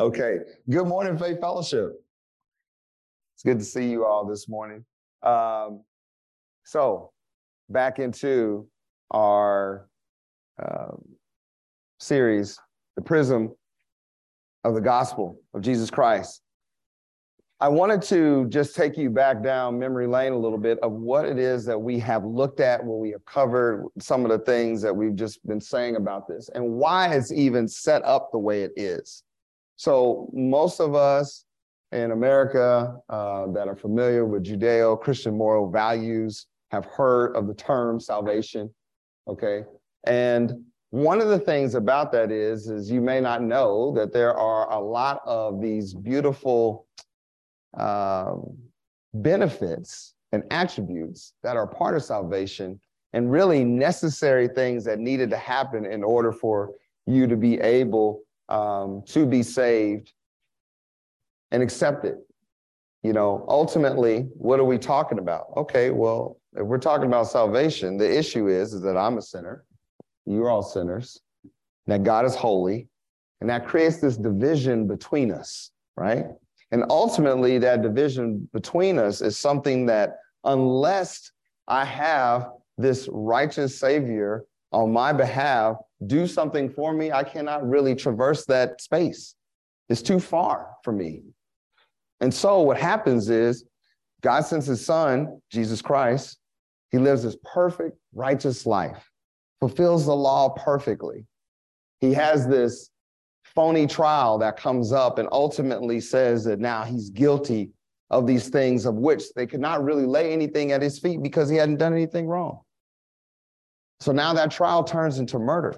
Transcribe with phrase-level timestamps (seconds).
[0.00, 0.38] Okay.
[0.68, 1.92] Good morning, Faith Fellowship.
[3.34, 4.84] It's good to see you all this morning.
[5.22, 5.82] Um,
[6.64, 7.12] so,
[7.68, 8.66] back into
[9.10, 9.88] our
[10.62, 11.02] um,
[12.00, 12.58] series,
[12.96, 13.54] The Prism
[14.64, 16.42] of the Gospel of Jesus Christ.
[17.58, 21.24] I wanted to just take you back down memory lane a little bit of what
[21.24, 24.82] it is that we have looked at, what we have covered, some of the things
[24.82, 28.62] that we've just been saying about this, and why it's even set up the way
[28.62, 29.22] it is.
[29.76, 31.44] So, most of us
[31.92, 37.54] in America uh, that are familiar with Judeo Christian moral values have heard of the
[37.54, 38.74] term salvation.
[39.28, 39.64] Okay.
[40.04, 44.34] And one of the things about that is, is you may not know that there
[44.34, 46.86] are a lot of these beautiful
[47.76, 48.56] um,
[49.14, 52.80] benefits and attributes that are part of salvation
[53.12, 56.72] and really necessary things that needed to happen in order for
[57.06, 60.12] you to be able um, to be saved
[61.50, 62.16] and accepted.
[63.02, 65.46] You know, ultimately, what are we talking about?
[65.56, 69.64] Okay, well, if we're talking about salvation, the issue is, is that I'm a sinner,
[70.24, 71.20] you're all sinners,
[71.86, 72.88] that God is holy,
[73.40, 76.26] and that creates this division between us, right?
[76.72, 81.30] And ultimately, that division between us is something that, unless
[81.68, 87.94] I have this righteous Savior on my behalf do something for me, I cannot really
[87.94, 89.34] traverse that space.
[89.88, 91.22] It's too far for me.
[92.20, 93.64] And so, what happens is
[94.20, 96.38] God sends his son, Jesus Christ.
[96.90, 99.10] He lives this perfect, righteous life,
[99.60, 101.26] fulfills the law perfectly.
[102.00, 102.90] He has this
[103.54, 107.70] phony trial that comes up and ultimately says that now he's guilty
[108.10, 111.48] of these things of which they could not really lay anything at his feet because
[111.48, 112.60] he hadn't done anything wrong.
[114.00, 115.74] So now that trial turns into murder.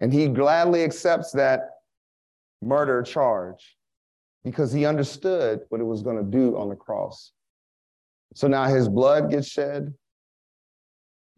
[0.00, 1.70] And he gladly accepts that
[2.62, 3.76] murder charge
[4.44, 7.32] because he understood what it was going to do on the cross.
[8.34, 9.94] So now his blood gets shed.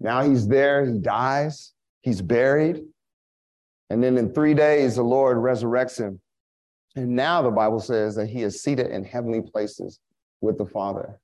[0.01, 2.83] Now he's there, he dies, he's buried.
[3.91, 6.21] And then in three days, the Lord resurrects him.
[6.97, 10.01] And now the Bible says that he is seated in heavenly places
[10.41, 11.21] with the Father.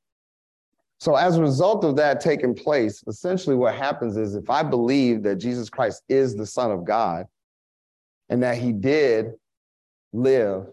[1.05, 5.23] So, as a result of that taking place, essentially what happens is if I believe
[5.25, 7.27] that Jesus Christ is the Son of God
[8.31, 9.33] and that he did
[10.15, 10.65] live,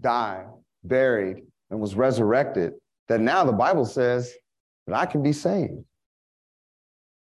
[0.00, 0.44] die,
[0.82, 2.72] buried, and was resurrected,
[3.06, 4.34] that now the Bible says
[4.88, 5.84] that I can be saved.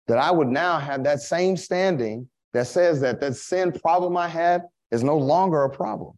[0.07, 4.29] That I would now have that same standing that says that that sin problem I
[4.29, 6.15] had is no longer a problem.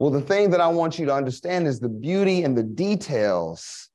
[0.00, 3.90] Well, the thing that I want you to understand is the beauty and the details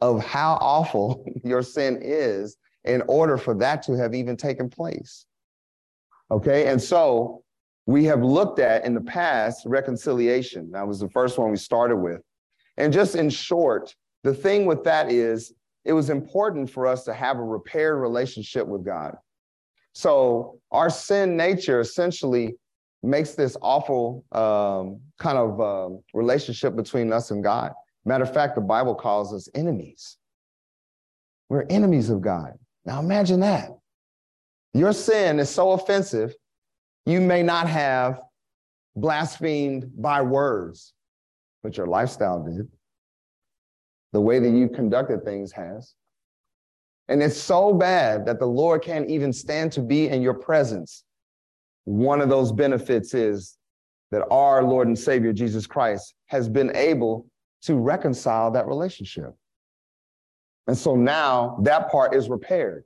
[0.00, 5.26] of how awful your sin is in order for that to have even taken place.
[6.30, 7.42] Okay, and so
[7.86, 10.70] we have looked at in the past reconciliation.
[10.72, 12.20] That was the first one we started with.
[12.76, 15.52] And just in short, the thing with that is
[15.84, 19.16] it was important for us to have a repaired relationship with God.
[19.92, 22.56] So our sin nature essentially
[23.02, 27.72] makes this awful um, kind of um, relationship between us and God.
[28.06, 30.16] Matter of fact, the Bible calls us enemies.
[31.48, 32.52] We're enemies of God.
[32.84, 33.70] Now imagine that.
[34.74, 36.34] Your sin is so offensive,
[37.04, 38.20] you may not have
[38.94, 40.92] blasphemed by words,
[41.62, 42.68] but your lifestyle did.
[44.12, 45.94] The way that you conducted things has.
[47.08, 51.04] And it's so bad that the Lord can't even stand to be in your presence.
[51.84, 53.58] One of those benefits is
[54.12, 57.26] that our Lord and Savior Jesus Christ has been able
[57.62, 59.34] to reconcile that relationship.
[60.66, 62.84] And so now that part is repaired.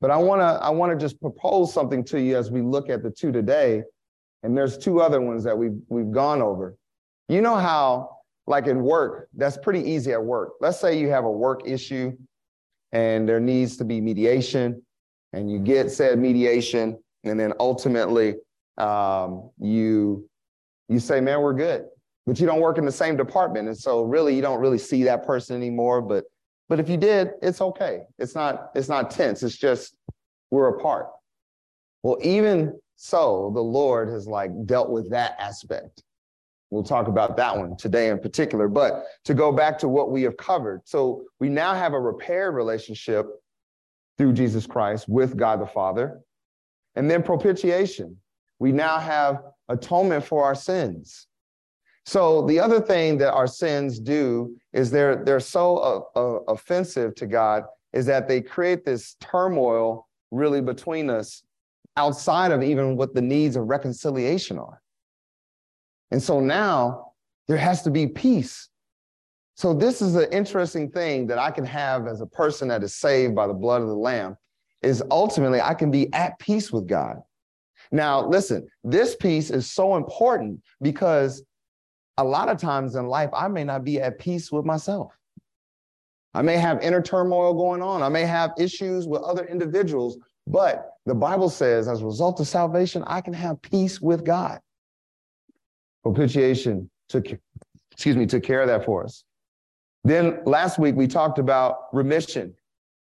[0.00, 2.90] But I want to I want to just propose something to you as we look
[2.90, 3.84] at the two today.
[4.42, 6.76] And there's two other ones that we've we've gone over.
[7.28, 10.54] You know how like in work, that's pretty easy at work.
[10.60, 12.16] Let's say you have a work issue
[12.90, 14.82] and there needs to be mediation,
[15.32, 18.34] and you get said mediation, and then ultimately
[18.76, 20.28] um, you
[20.88, 21.86] you say, "Man, we're good,"
[22.26, 25.02] but you don't work in the same department, and so really you don't really see
[25.04, 26.00] that person anymore.
[26.00, 26.24] But
[26.68, 28.02] but if you did, it's okay.
[28.18, 29.42] It's not it's not tense.
[29.42, 29.96] It's just
[30.50, 31.08] we're apart.
[32.02, 36.02] Well, even so, the Lord has like dealt with that aspect.
[36.70, 38.68] We'll talk about that one today in particular.
[38.68, 42.54] But to go back to what we have covered, so we now have a repaired
[42.54, 43.26] relationship
[44.16, 46.20] through Jesus Christ with God the Father.
[46.94, 48.16] And then propitiation.
[48.58, 51.26] We now have atonement for our sins.
[52.04, 57.14] So the other thing that our sins do is they're they're so uh, uh, offensive
[57.16, 61.42] to God is that they create this turmoil really between us
[61.96, 64.80] outside of even what the needs of reconciliation are.
[66.10, 67.12] And so now
[67.48, 68.68] there has to be peace.
[69.54, 72.94] So this is an interesting thing that I can have as a person that is
[72.94, 74.36] saved by the blood of the lamb
[74.82, 77.18] is ultimately I can be at peace with God.
[77.92, 81.42] Now, listen, this peace is so important because
[82.22, 85.12] a lot of times in life, I may not be at peace with myself.
[86.34, 88.02] I may have inner turmoil going on.
[88.02, 92.46] I may have issues with other individuals, but the Bible says as a result of
[92.46, 94.60] salvation, I can have peace with God.
[96.04, 97.26] Propitiation took,
[97.90, 99.24] excuse me, took care of that for us.
[100.04, 102.54] Then last week we talked about remission.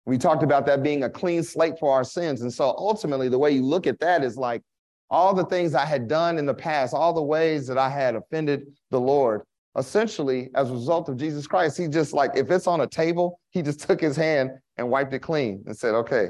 [0.06, 2.40] We talked about that being a clean slate for our sins.
[2.40, 4.62] And so ultimately, the way you look at that is like
[5.10, 8.14] all the things I had done in the past, all the ways that I had
[8.14, 9.42] offended the Lord,
[9.76, 13.40] essentially, as a result of Jesus Christ, he just like, if it's on a table,
[13.50, 16.28] he just took his hand and wiped it clean and said, okay,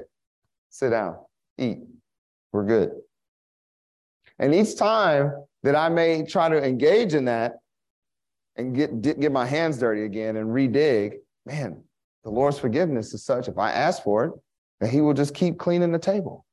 [0.70, 1.16] sit down,
[1.58, 1.78] eat,
[2.52, 2.92] we're good.
[4.38, 5.32] And each time
[5.62, 7.56] that I may try to engage in that
[8.56, 11.82] and get, get my hands dirty again and redig, man,
[12.24, 14.32] the Lord's forgiveness is such, if I ask for it,
[14.80, 16.46] that he will just keep cleaning the table.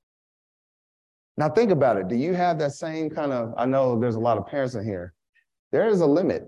[1.38, 2.08] Now think about it.
[2.08, 4.84] Do you have that same kind of, I know there's a lot of parents in
[4.84, 5.14] here.
[5.72, 6.44] There is a limit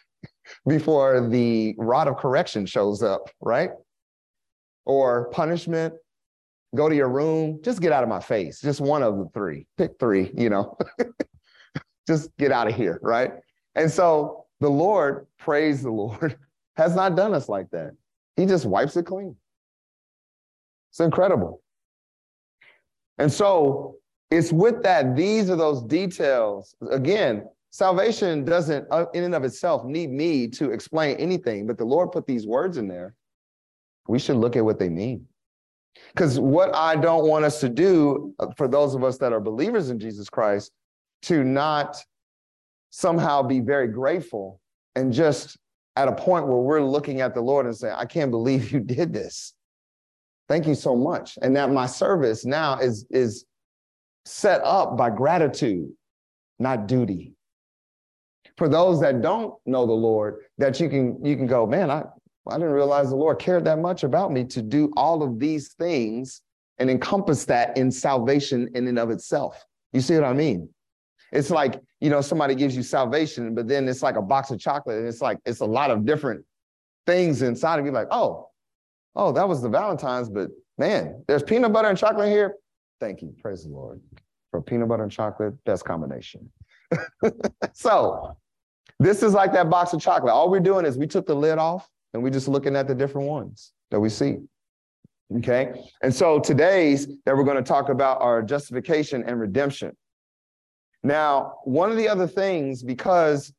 [0.68, 3.70] before the rod of correction shows up, right?
[4.86, 5.94] Or punishment,
[6.74, 8.60] go to your room, just get out of my face.
[8.60, 9.66] Just one of the three.
[9.78, 10.76] Pick three, you know.
[12.08, 13.32] just get out of here, right?
[13.76, 16.36] And so the Lord, praise the Lord,
[16.76, 17.92] has not done us like that.
[18.36, 19.36] He just wipes it clean.
[20.90, 21.62] It's incredible.
[23.18, 23.96] And so
[24.30, 26.74] it's with that, these are those details.
[26.90, 31.84] Again, salvation doesn't, uh, in and of itself, need me to explain anything, but the
[31.84, 33.14] Lord put these words in there.
[34.08, 35.26] We should look at what they mean.
[36.12, 39.40] Because what I don't want us to do, uh, for those of us that are
[39.40, 40.72] believers in Jesus Christ,
[41.22, 41.96] to not
[42.90, 44.60] somehow be very grateful
[44.94, 45.56] and just
[45.96, 48.80] at a point where we're looking at the Lord and saying, I can't believe you
[48.80, 49.54] did this.
[50.48, 51.38] Thank you so much.
[51.40, 53.46] And that my service now is, is
[54.24, 55.90] set up by gratitude,
[56.58, 57.34] not duty.
[58.56, 62.04] For those that don't know the Lord, that you can you can go, man, I,
[62.48, 65.72] I didn't realize the Lord cared that much about me to do all of these
[65.74, 66.42] things
[66.78, 69.64] and encompass that in salvation in and of itself.
[69.92, 70.68] You see what I mean?
[71.32, 74.60] It's like, you know, somebody gives you salvation, but then it's like a box of
[74.60, 76.44] chocolate and it's like, it's a lot of different
[77.06, 77.92] things inside of you.
[77.92, 78.50] Like, oh,
[79.16, 82.54] oh, that was the Valentine's, but man, there's peanut butter and chocolate here.
[83.00, 83.34] Thank you.
[83.40, 84.00] Praise the Lord.
[84.50, 86.50] For peanut butter and chocolate, best combination.
[87.72, 88.36] so
[89.00, 90.32] this is like that box of chocolate.
[90.32, 92.94] All we're doing is we took the lid off and we're just looking at the
[92.94, 94.38] different ones that we see.
[95.36, 95.72] Okay.
[96.02, 99.96] And so today's that we're going to talk about are justification and redemption.
[101.02, 103.52] Now, one of the other things, because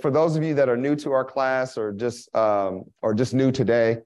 [0.00, 3.34] for those of you that are new to our class or just um, or just
[3.34, 3.98] new today,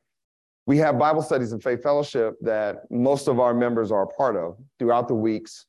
[0.70, 4.37] we have Bible studies and faith fellowship that most of our members are a part
[4.37, 5.67] of throughout the weeks.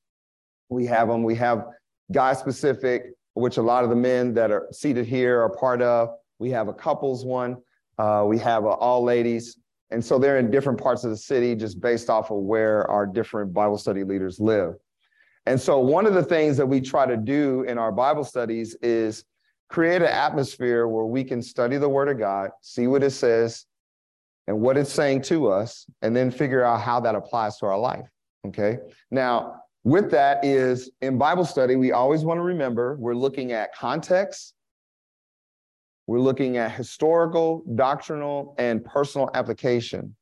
[0.69, 1.23] We have them.
[1.23, 1.65] We have
[2.11, 6.09] guy specific, which a lot of the men that are seated here are part of.
[6.37, 7.57] We have a couples one.
[7.97, 9.57] Uh, we have all ladies.
[9.89, 13.07] And so they're in different parts of the city just based off of where our
[13.07, 14.75] different Bible study leaders live.
[15.47, 18.75] And so, one of the things that we try to do in our Bible studies
[18.83, 19.25] is
[19.67, 23.65] create an atmosphere where we can study the Word of God, see what it says
[24.51, 27.79] and what it's saying to us, and then figure out how that applies to our
[27.79, 28.05] life.
[28.45, 28.79] Okay.
[29.09, 33.73] Now, with that is in Bible study, we always want to remember we're looking at
[33.73, 34.53] context,
[36.05, 40.17] we're looking at historical, doctrinal, and personal application.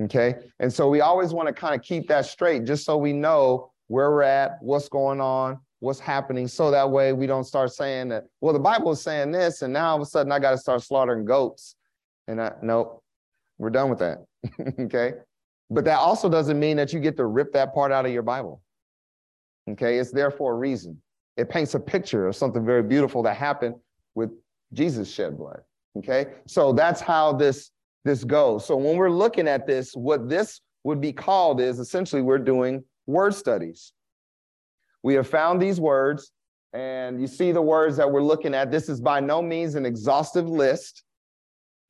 [0.00, 0.36] Okay.
[0.60, 3.72] And so we always want to kind of keep that straight just so we know
[3.88, 6.46] where we're at, what's going on, what's happening.
[6.46, 9.72] So that way we don't start saying that, well, the Bible is saying this, and
[9.72, 11.74] now all of a sudden I got to start slaughtering goats.
[12.28, 13.02] And I, nope,
[13.58, 14.24] we're done with that.
[14.80, 15.14] okay.
[15.70, 18.22] But that also doesn't mean that you get to rip that part out of your
[18.22, 18.62] Bible.
[19.70, 19.98] Okay.
[19.98, 21.00] It's there for a reason.
[21.36, 23.76] It paints a picture of something very beautiful that happened
[24.14, 24.30] with
[24.72, 25.60] Jesus shed blood.
[25.96, 26.26] Okay.
[26.46, 27.70] So that's how this
[28.04, 28.64] this goes.
[28.64, 32.82] So when we're looking at this, what this would be called is essentially we're doing
[33.06, 33.92] word studies.
[35.02, 36.32] We have found these words,
[36.72, 38.70] and you see the words that we're looking at.
[38.70, 41.04] This is by no means an exhaustive list.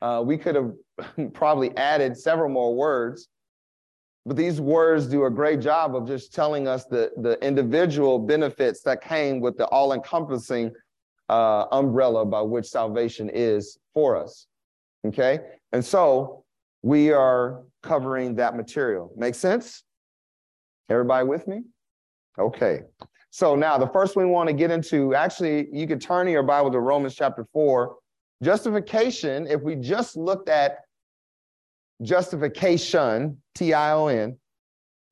[0.00, 0.72] Uh, we could have
[1.32, 3.28] probably added several more words,
[4.26, 8.82] but these words do a great job of just telling us the, the individual benefits
[8.82, 10.72] that came with the all encompassing
[11.28, 14.46] uh, umbrella by which salvation is for us.
[15.06, 15.40] Okay.
[15.72, 16.44] And so
[16.82, 19.12] we are covering that material.
[19.16, 19.84] Make sense?
[20.88, 21.62] Everybody with me?
[22.38, 22.80] Okay.
[23.30, 26.70] So now the first we want to get into, actually, you could turn your Bible
[26.70, 27.94] to Romans chapter 4.
[28.42, 30.78] Justification, if we just looked at
[32.02, 34.36] justification, T I O N,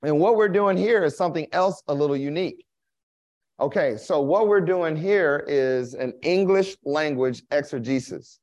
[0.03, 2.65] and what we're doing here is something else a little unique.
[3.59, 8.39] Okay, so what we're doing here is an English language exegesis,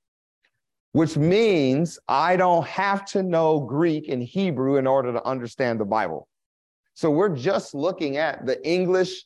[0.92, 5.86] which means I don't have to know Greek and Hebrew in order to understand the
[5.86, 6.28] Bible.
[6.96, 9.24] So we're just looking at the English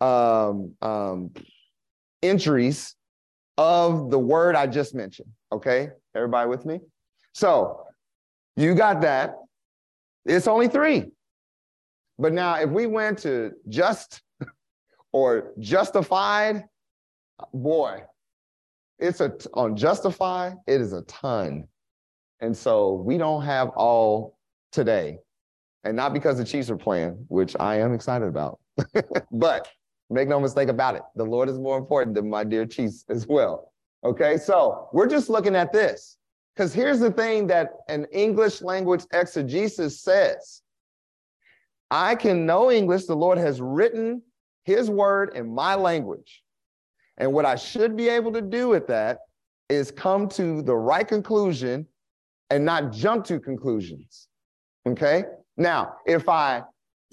[0.00, 1.30] um, um,
[2.22, 2.96] entries
[3.58, 5.28] of the word I just mentioned.
[5.52, 6.80] Okay, everybody with me?
[7.32, 7.84] So
[8.56, 9.36] you got that.
[10.24, 11.12] It's only three.
[12.18, 14.22] But now, if we went to just
[15.12, 16.64] or justified,
[17.52, 18.02] boy,
[18.98, 21.66] it's a on justify, it is a ton.
[22.40, 24.38] And so we don't have all
[24.70, 25.18] today.
[25.82, 28.58] And not because the Chiefs are playing, which I am excited about.
[29.32, 29.68] but
[30.10, 33.26] make no mistake about it, the Lord is more important than my dear Chiefs as
[33.26, 33.72] well.
[34.04, 36.18] Okay, so we're just looking at this.
[36.54, 40.62] Because here's the thing that an English language exegesis says
[41.90, 43.06] I can know English.
[43.06, 44.22] The Lord has written
[44.64, 46.42] his word in my language.
[47.18, 49.20] And what I should be able to do with that
[49.68, 51.86] is come to the right conclusion
[52.50, 54.28] and not jump to conclusions.
[54.86, 55.24] Okay?
[55.56, 56.62] Now, if I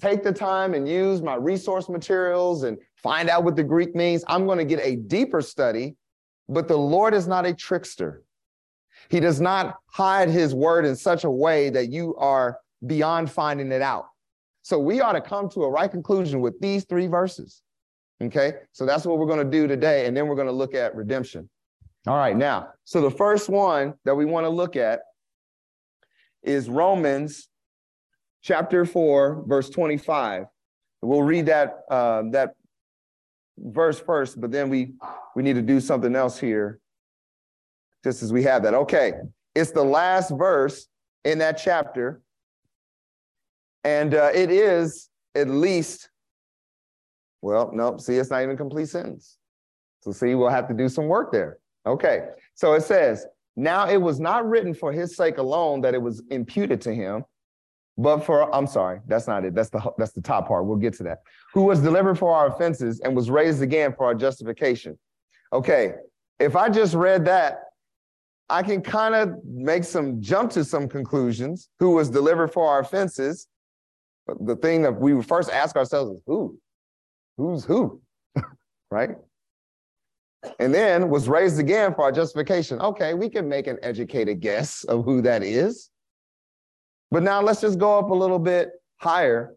[0.02, 4.24] take the time and use my resource materials and find out what the Greek means,
[4.26, 5.94] I'm going to get a deeper study.
[6.48, 8.24] But the Lord is not a trickster.
[9.08, 13.70] He does not hide his word in such a way that you are beyond finding
[13.70, 14.06] it out.
[14.62, 17.62] So we ought to come to a right conclusion with these three verses.
[18.22, 20.06] Okay, so that's what we're going to do today.
[20.06, 21.48] And then we're going to look at redemption.
[22.06, 25.00] All right, now, so the first one that we want to look at
[26.42, 27.48] is Romans
[28.42, 30.44] chapter 4, verse 25.
[31.00, 32.54] We'll read that, uh, that
[33.58, 34.94] verse first, but then we,
[35.34, 36.80] we need to do something else here
[38.04, 38.74] just as we have that.
[38.74, 39.12] Okay,
[39.54, 40.88] it's the last verse
[41.24, 42.20] in that chapter.
[43.84, 46.10] And uh, it is at least,
[47.40, 49.38] well, no, see, it's not even a complete sentence.
[50.00, 51.58] So, see, we'll have to do some work there.
[51.86, 56.02] Okay, so it says, Now it was not written for his sake alone that it
[56.02, 57.24] was imputed to him,
[57.98, 59.54] but for, I'm sorry, that's not it.
[59.54, 60.66] That's the, that's the top part.
[60.66, 61.22] We'll get to that.
[61.52, 64.98] Who was delivered for our offenses and was raised again for our justification.
[65.52, 65.94] Okay,
[66.40, 67.60] if I just read that,
[68.48, 71.68] I can kind of make some jump to some conclusions.
[71.78, 73.46] Who was delivered for our offenses
[74.26, 76.58] But the thing that we first ask ourselves is who?
[77.36, 78.00] Who's who?
[78.90, 79.10] right?
[80.58, 82.80] And then was raised again for our justification.
[82.80, 85.90] Okay, we can make an educated guess of who that is.
[87.12, 89.54] But now let's just go up a little bit higher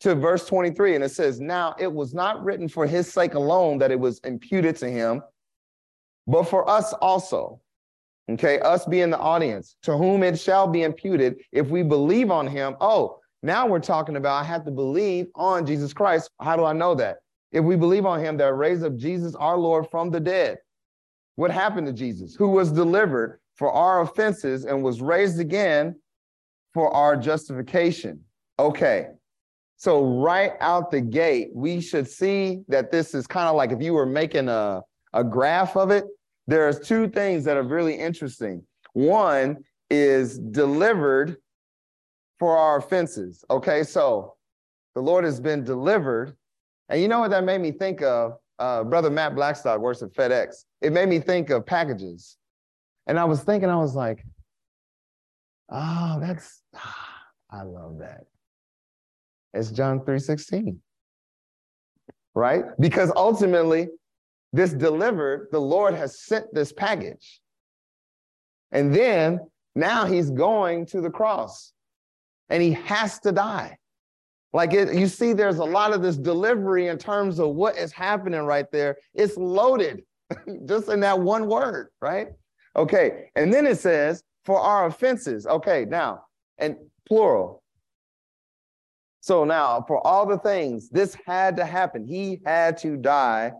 [0.00, 0.96] to verse 23.
[0.96, 4.18] And it says, Now it was not written for his sake alone that it was
[4.24, 5.22] imputed to him,
[6.26, 7.60] but for us also.
[8.30, 12.48] Okay, us being the audience, to whom it shall be imputed if we believe on
[12.48, 12.76] him.
[12.80, 16.30] Oh, now we're talking about I have to believe on Jesus Christ.
[16.40, 17.18] How do I know that?
[17.52, 20.58] If we believe on him that raised up Jesus our Lord from the dead.
[21.36, 22.34] What happened to Jesus?
[22.34, 25.96] Who was delivered for our offenses and was raised again
[26.74, 28.20] for our justification.
[28.58, 29.08] Okay.
[29.76, 33.82] So right out the gate, we should see that this is kind of like if
[33.82, 34.80] you were making a,
[35.12, 36.04] a graph of it,
[36.46, 38.62] there's two things that are really interesting.
[38.92, 41.36] One is delivered
[42.38, 43.44] for our offenses.
[43.50, 44.34] Okay, so
[44.94, 46.36] the Lord has been delivered.
[46.88, 48.34] And you know what that made me think of?
[48.58, 50.64] Uh, Brother Matt Blackstock works at FedEx.
[50.80, 52.36] It made me think of packages.
[53.06, 54.24] And I was thinking, I was like,
[55.72, 56.62] oh, that's,
[57.50, 58.24] I love that.
[59.54, 60.76] It's John 3.16,
[62.34, 62.64] right?
[62.80, 63.88] Because ultimately,
[64.52, 67.40] this delivered, the Lord has sent this package.
[68.70, 69.40] And then
[69.74, 71.72] now he's going to the cross
[72.48, 73.76] and he has to die.
[74.54, 77.92] Like it, you see, there's a lot of this delivery in terms of what is
[77.92, 78.96] happening right there.
[79.14, 80.02] It's loaded
[80.66, 82.28] just in that one word, right?
[82.76, 83.30] Okay.
[83.36, 85.46] And then it says, for our offenses.
[85.46, 85.84] Okay.
[85.84, 86.24] Now,
[86.58, 87.62] and plural.
[89.20, 92.04] So now, for all the things, this had to happen.
[92.04, 93.52] He had to die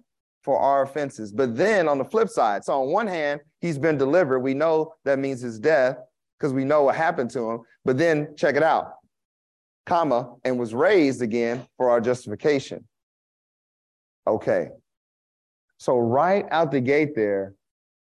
[0.43, 1.33] for our offenses.
[1.33, 4.41] But then on the flip side, so on one hand, he's been delivered.
[4.41, 5.99] We know that means his death
[6.39, 7.61] because we know what happened to him.
[7.85, 8.95] But then check it out,
[9.87, 12.85] comma, and was raised again for our justification.
[14.27, 14.69] Okay.
[15.79, 17.55] So right out the gate there,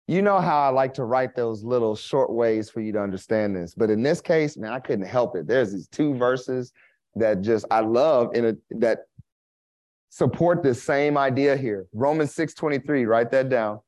[0.09, 3.55] you know how I like to write those little short ways for you to understand
[3.55, 3.75] this.
[3.75, 5.45] But in this case, man, I couldn't help it.
[5.45, 6.73] There's these two verses
[7.13, 9.01] that just I love in a that
[10.09, 11.85] support this same idea here.
[11.93, 13.81] Romans 6:23, write that down.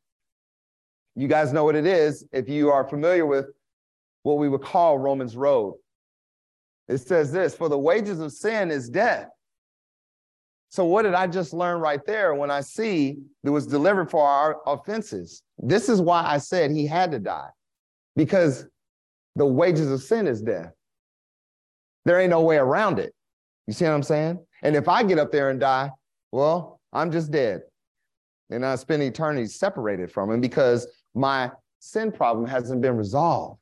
[1.15, 3.47] You guys know what it is if you are familiar with
[4.21, 5.73] what we would call Romans road.
[6.87, 9.27] It says this, for the wages of sin is death.
[10.71, 14.25] So what did I just learn right there when I see that was delivered for
[14.25, 15.43] our offenses?
[15.59, 17.49] This is why I said he had to die.
[18.15, 18.65] Because
[19.35, 20.71] the wages of sin is death.
[22.05, 23.13] There ain't no way around it.
[23.67, 24.39] You see what I'm saying?
[24.63, 25.91] And if I get up there and die,
[26.31, 27.63] well, I'm just dead.
[28.49, 33.59] And I spend eternity separated from him because my sin problem hasn't been resolved.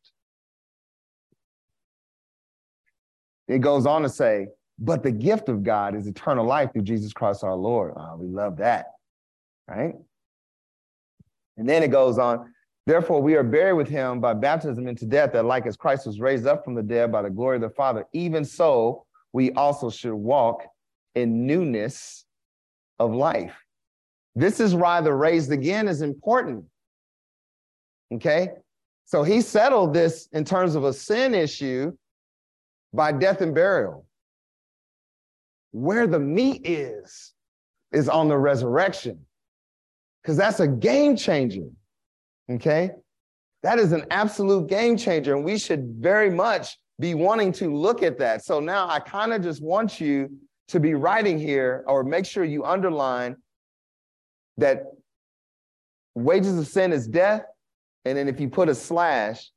[3.47, 4.49] It goes on to say,
[4.79, 7.93] but the gift of God is eternal life through Jesus Christ our Lord.
[7.98, 8.88] Oh, we love that,
[9.67, 9.93] right?
[11.57, 12.53] And then it goes on,
[12.86, 16.21] therefore we are buried with him by baptism into death, that like as Christ was
[16.21, 19.89] raised up from the dead by the glory of the Father, even so we also
[19.89, 20.63] should walk
[21.15, 22.25] in newness
[23.00, 23.55] of life.
[24.36, 26.63] This is why the raised again is important.
[28.13, 28.50] Okay?
[29.03, 31.91] So he settled this in terms of a sin issue
[32.93, 34.05] by death and burial.
[35.71, 37.33] Where the meat is,
[37.91, 39.25] is on the resurrection,
[40.21, 41.67] because that's a game changer.
[42.49, 42.91] Okay?
[43.63, 48.03] That is an absolute game changer, and we should very much be wanting to look
[48.03, 48.43] at that.
[48.43, 50.29] So now I kind of just want you
[50.69, 53.35] to be writing here, or make sure you underline
[54.57, 54.83] that
[56.15, 57.43] wages of sin is death.
[58.05, 59.49] And then if you put a slash,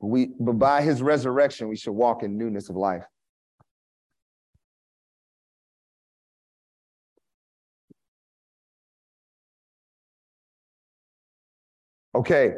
[0.00, 3.04] we but by his resurrection, we should walk in newness of life.
[12.16, 12.54] Okay,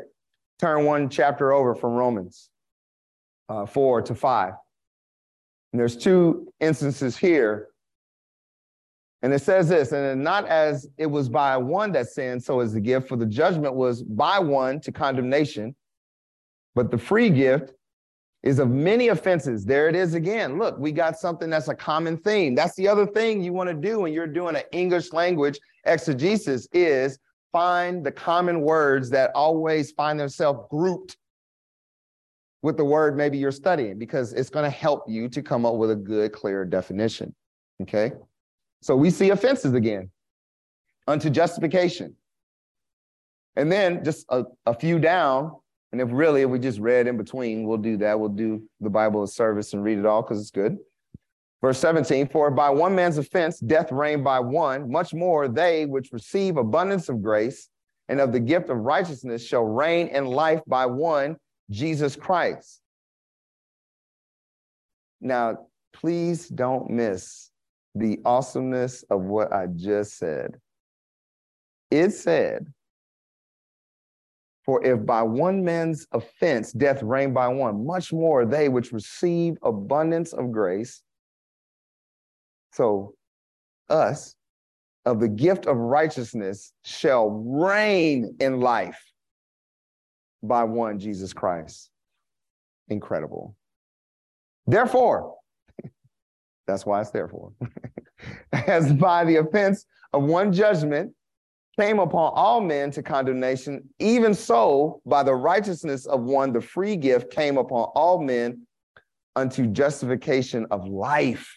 [0.61, 2.49] turn one chapter over from Romans
[3.49, 4.53] uh, 4 to 5.
[5.73, 7.71] And there's two instances here.
[9.23, 12.73] And it says this, and not as it was by one that sinned, so as
[12.73, 15.75] the gift, for the judgment was by one to condemnation,
[16.77, 17.73] but the free gift
[18.45, 19.65] is of many offenses.
[19.65, 20.57] There it is again.
[20.57, 22.55] Look, we got something that's a common theme.
[22.55, 26.69] That's the other thing you want to do when you're doing an English language exegesis
[26.73, 27.19] is
[27.53, 31.17] find the common words that always find themselves grouped
[32.63, 35.75] with the word maybe you're studying because it's going to help you to come up
[35.75, 37.35] with a good, clear definition.
[37.83, 38.13] Okay.
[38.83, 40.11] So we see offenses again
[41.07, 42.15] unto justification.
[43.57, 45.53] And then just a, a few down.
[45.91, 48.19] And if really, if we just read in between, we'll do that.
[48.19, 50.77] We'll do the Bible of service and read it all because it's good.
[51.61, 56.13] Verse 17, for by one man's offense, death reigned by one, much more they which
[56.13, 57.69] receive abundance of grace
[58.09, 61.37] and of the gift of righteousness shall reign in life by one,
[61.71, 62.81] Jesus Christ.
[65.21, 67.51] Now, please don't miss
[67.97, 70.55] the awesomeness of what I just said.
[71.91, 72.73] It said,
[74.65, 79.57] For if by one man's offense death reigned by one, much more they which receive
[79.63, 81.03] abundance of grace
[82.73, 83.15] so,
[83.89, 84.35] us
[85.05, 89.01] of the gift of righteousness shall reign in life
[90.43, 91.91] by one Jesus Christ.
[92.89, 93.57] Incredible.
[94.67, 95.37] Therefore,
[96.67, 97.53] that's why it's therefore,
[98.53, 101.15] as by the offense of one judgment
[101.79, 106.97] came upon all men to condemnation, even so by the righteousness of one, the free
[106.97, 108.67] gift came upon all men
[109.37, 111.49] unto justification of life.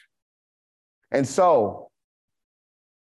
[1.11, 1.89] And so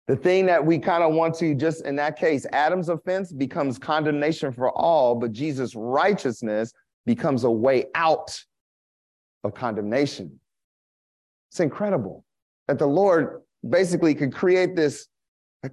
[0.07, 3.77] the thing that we kind of want to just in that case, Adam's offense becomes
[3.77, 6.73] condemnation for all, but Jesus' righteousness
[7.05, 8.41] becomes a way out
[9.43, 10.39] of condemnation.
[11.51, 12.23] It's incredible
[12.67, 15.07] that the Lord basically could create this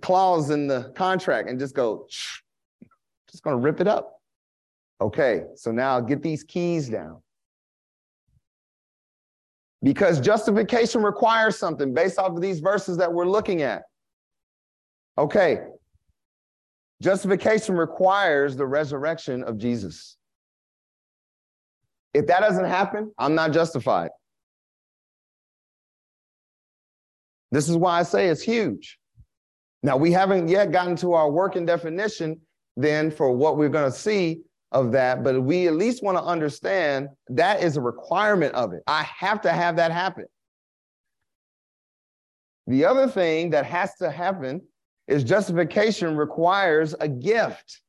[0.00, 4.20] clause in the contract and just go, just to rip it up.
[5.00, 7.20] Okay, so now get these keys down
[9.84, 13.82] because justification requires something based off of these verses that we're looking at.
[15.18, 15.60] Okay.
[17.02, 20.16] Justification requires the resurrection of Jesus.
[22.14, 24.10] If that doesn't happen, I'm not justified.
[27.52, 28.98] This is why I say it's huge.
[29.82, 32.40] Now, we haven't yet gotten to our working definition
[32.76, 34.40] then for what we're going to see
[34.74, 38.82] of that, but we at least want to understand that is a requirement of it.
[38.86, 40.26] I have to have that happen.
[42.66, 44.60] The other thing that has to happen
[45.06, 47.80] is justification requires a gift.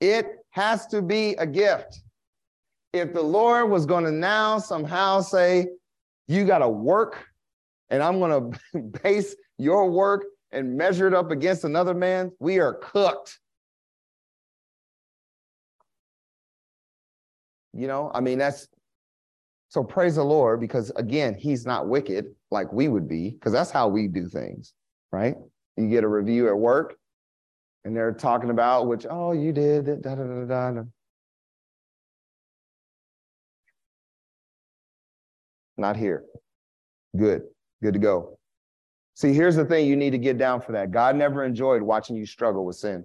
[0.00, 2.00] It has to be a gift.
[2.92, 5.66] If the Lord was going to now somehow say,
[6.26, 7.26] you got to work
[7.90, 12.60] and I'm going to base your work and measure it up against another man, we
[12.60, 13.38] are cooked.
[17.72, 18.68] You know, I mean, that's
[19.68, 23.70] so praise the Lord because again, he's not wicked like we would be because that's
[23.70, 24.74] how we do things,
[25.10, 25.34] right?
[25.76, 26.96] You get a review at work
[27.84, 30.82] and they're talking about which, oh, you did, da da da da da.
[35.78, 36.24] Not here.
[37.16, 37.42] Good.
[37.82, 38.38] Good to go.
[39.14, 40.90] See, here's the thing you need to get down for that.
[40.90, 43.04] God never enjoyed watching you struggle with sin.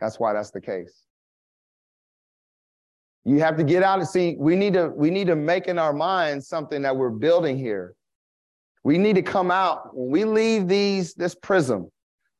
[0.00, 1.07] That's why that's the case.
[3.28, 5.78] You have to get out and see, we need to, we need to make in
[5.78, 7.94] our minds something that we're building here.
[8.84, 11.90] We need to come out when we leave these this prism,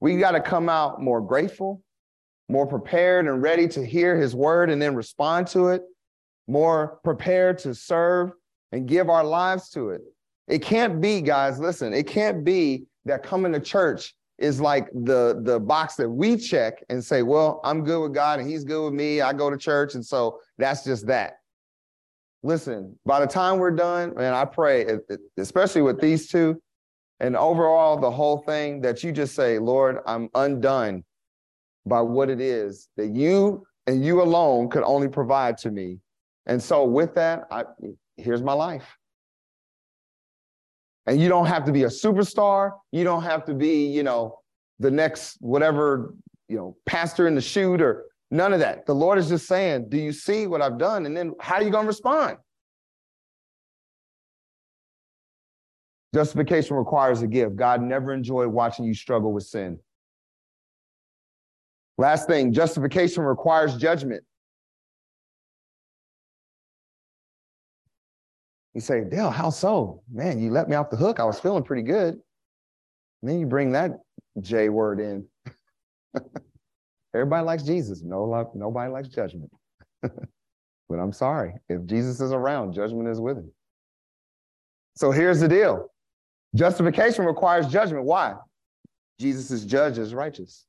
[0.00, 1.82] we got to come out more grateful,
[2.48, 5.82] more prepared and ready to hear his word and then respond to it,
[6.46, 8.30] more prepared to serve
[8.72, 10.00] and give our lives to it.
[10.46, 15.40] It can't be, guys, listen, it can't be that coming to church is like the
[15.44, 18.84] the box that we check and say, well, I'm good with God and he's good
[18.84, 19.20] with me.
[19.20, 21.34] I go to church and so that's just that.
[22.42, 24.86] Listen, by the time we're done, and I pray,
[25.36, 26.62] especially with these two,
[27.18, 31.04] and overall the whole thing, that you just say, Lord, I'm undone
[31.84, 35.98] by what it is that you and you alone could only provide to me.
[36.46, 37.64] And so with that, I
[38.16, 38.97] here's my life.
[41.08, 42.72] And you don't have to be a superstar.
[42.92, 44.40] You don't have to be, you know,
[44.78, 46.14] the next whatever,
[46.48, 48.84] you know, pastor in the shoot or none of that.
[48.84, 51.06] The Lord is just saying, Do you see what I've done?
[51.06, 52.36] And then how are you going to respond?
[56.14, 57.56] Justification requires a gift.
[57.56, 59.78] God never enjoyed watching you struggle with sin.
[61.96, 64.24] Last thing, justification requires judgment.
[68.74, 70.02] You say, Dale, how so?
[70.12, 71.20] Man, you let me off the hook.
[71.20, 72.14] I was feeling pretty good.
[73.22, 73.92] And then you bring that
[74.40, 75.26] J word in.
[77.14, 78.02] Everybody likes Jesus.
[78.02, 79.50] No, nobody likes judgment.
[80.02, 80.12] but
[80.90, 81.54] I'm sorry.
[81.68, 83.50] If Jesus is around, judgment is with him.
[84.94, 85.90] So here's the deal
[86.54, 88.04] justification requires judgment.
[88.04, 88.34] Why?
[89.18, 90.66] Jesus is judge is righteous.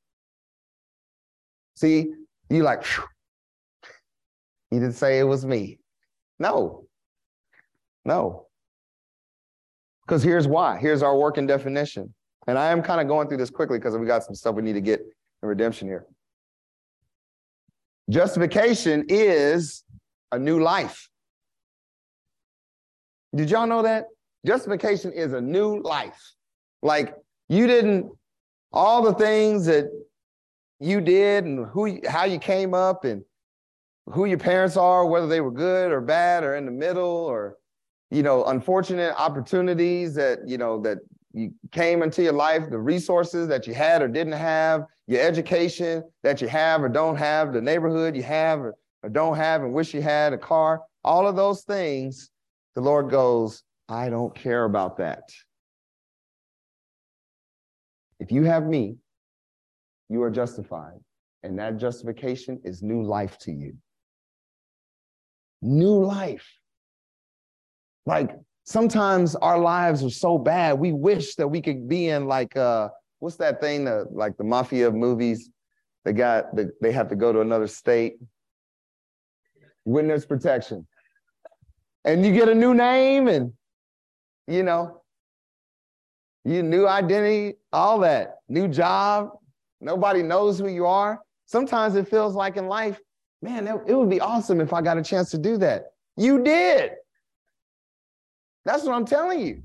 [1.76, 2.12] See,
[2.50, 2.84] you like,
[4.70, 5.78] he didn't say it was me.
[6.38, 6.84] No,
[8.04, 8.46] no.
[10.06, 10.78] Because here's why.
[10.78, 12.12] Here's our working definition.
[12.46, 14.62] And I am kind of going through this quickly because we got some stuff we
[14.62, 16.06] need to get in redemption here.
[18.08, 19.84] Justification is
[20.32, 21.08] a new life.
[23.34, 24.06] Did y'all know that?
[24.44, 26.20] Justification is a new life.
[26.82, 27.14] Like
[27.48, 28.10] you didn't,
[28.72, 29.90] all the things that
[30.80, 33.22] you did and who, how you came up and
[34.06, 37.56] who your parents are, whether they were good or bad or in the middle or
[38.10, 40.98] you know, unfortunate opportunities that, you know, that
[41.32, 46.02] you came into your life, the resources that you had or didn't have, your education
[46.22, 49.72] that you have or don't have, the neighborhood you have or, or don't have and
[49.72, 52.30] wish you had, a car, all of those things,
[52.74, 55.22] the Lord goes, I don't care about that.
[58.18, 58.96] If you have me,
[60.08, 60.98] you are justified.
[61.42, 63.74] And that justification is new life to you.
[65.62, 66.59] New life.
[68.10, 68.32] Like
[68.64, 72.88] sometimes our lives are so bad, we wish that we could be in like uh
[73.20, 75.48] what's that thing that like the mafia movies?
[76.04, 78.14] They got the, they have to go to another state.
[79.84, 80.88] Witness protection.
[82.04, 83.52] And you get a new name and
[84.48, 85.02] you know,
[86.44, 89.28] you new identity, all that, new job.
[89.80, 91.20] Nobody knows who you are.
[91.46, 92.98] Sometimes it feels like in life,
[93.40, 95.92] man, it would be awesome if I got a chance to do that.
[96.16, 96.90] You did.
[98.70, 99.64] That's what I'm telling you.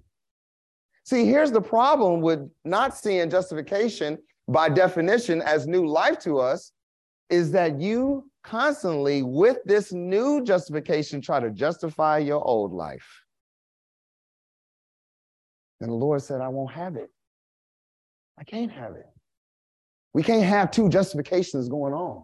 [1.03, 6.71] See, here's the problem with not seeing justification by definition as new life to us
[7.29, 13.07] is that you constantly, with this new justification, try to justify your old life.
[15.81, 17.11] And the Lord said, I won't have it.
[18.39, 19.05] I can't have it.
[20.13, 22.23] We can't have two justifications going on.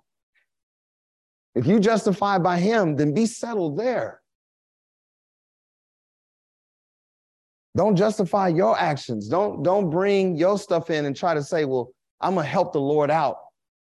[1.54, 4.21] If you justify by Him, then be settled there.
[7.76, 9.28] Don't justify your actions.
[9.28, 12.82] Don't don't bring your stuff in and try to say, well, I'm gonna help the
[12.82, 13.38] Lord out.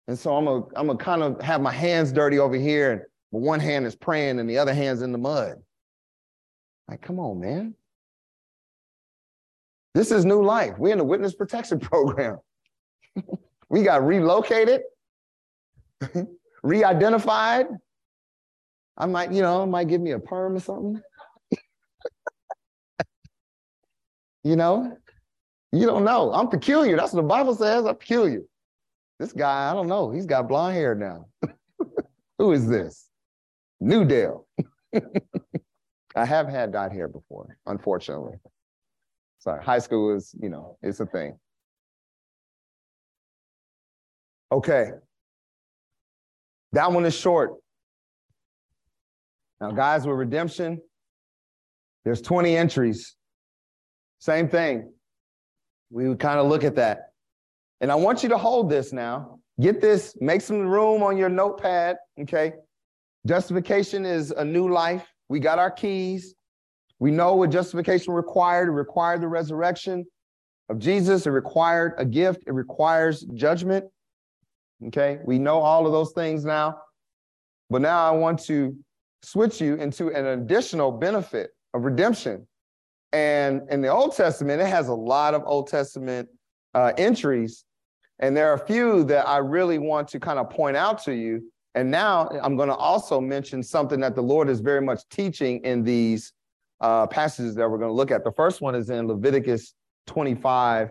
[0.07, 3.01] And so I'm gonna I'm gonna kind of have my hands dirty over here, and
[3.29, 5.57] one hand is praying and the other hand's in the mud.
[6.87, 7.75] Like, come on, man.
[9.93, 10.77] This is new life.
[10.77, 12.37] We're in the witness protection program.
[13.69, 14.81] we got relocated,
[16.63, 17.67] re-identified.
[18.95, 21.01] I might, you know, might give me a perm or something.
[24.43, 24.97] You know,
[25.71, 26.31] you don't know.
[26.33, 26.95] I'm peculiar.
[26.95, 27.85] That's what the Bible says.
[27.85, 28.41] I'm peculiar.
[29.19, 30.11] This guy, I don't know.
[30.11, 31.27] He's got blonde hair now.
[32.37, 33.09] Who is this?
[33.79, 34.47] New Dale.
[36.15, 38.35] I have had dyed hair before, unfortunately.
[39.39, 41.37] Sorry, high school is, you know, it's a thing.
[44.51, 44.91] Okay.
[46.71, 47.55] That one is short.
[49.59, 50.81] Now, guys, with redemption,
[52.05, 53.16] there's 20 entries.
[54.19, 54.91] Same thing.
[55.89, 57.11] We would kind of look at that.
[57.81, 59.39] And I want you to hold this now.
[59.59, 62.53] Get this, make some room on your notepad, okay?
[63.25, 65.07] Justification is a new life.
[65.29, 66.35] We got our keys.
[66.99, 68.69] We know what justification required.
[68.69, 70.05] It required the resurrection
[70.69, 71.25] of Jesus.
[71.27, 72.43] It required a gift.
[72.47, 73.85] It requires judgment.
[74.87, 76.79] Okay, we know all of those things now.
[77.69, 78.75] But now I want to
[79.23, 82.47] switch you into an additional benefit of redemption.
[83.13, 86.29] And in the Old Testament, it has a lot of Old Testament
[86.73, 87.65] uh, entries.
[88.19, 91.13] And there are a few that I really want to kind of point out to
[91.13, 91.51] you.
[91.75, 95.63] And now I'm going to also mention something that the Lord is very much teaching
[95.63, 96.33] in these
[96.81, 98.23] uh, passages that we're going to look at.
[98.23, 99.73] The first one is in Leviticus
[100.07, 100.89] 25,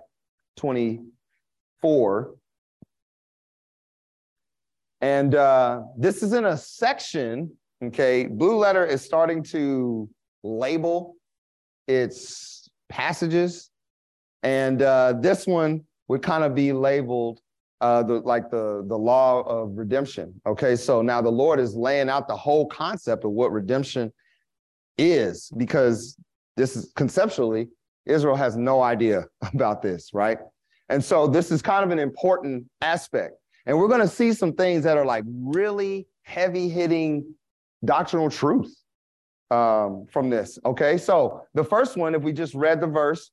[0.57, 2.35] 24.
[5.01, 7.51] And uh, this is in a section,
[7.83, 8.27] okay?
[8.27, 10.09] Blue Letter is starting to
[10.43, 11.16] label
[11.87, 13.71] its passages.
[14.43, 17.41] And uh, this one would kind of be labeled
[17.81, 20.41] uh, the, like the, the law of redemption.
[20.47, 24.13] Okay, so now the Lord is laying out the whole concept of what redemption
[24.99, 26.17] is because
[26.57, 27.69] this is conceptually,
[28.07, 30.39] Israel has no idea about this, right?
[30.89, 33.35] And so this is kind of an important aspect.
[33.67, 37.35] And we're going to see some things that are like really heavy hitting
[37.85, 38.75] doctrinal truth
[39.51, 40.59] um, from this.
[40.65, 40.99] Okay.
[40.99, 43.31] So the first one, if we just read the verse,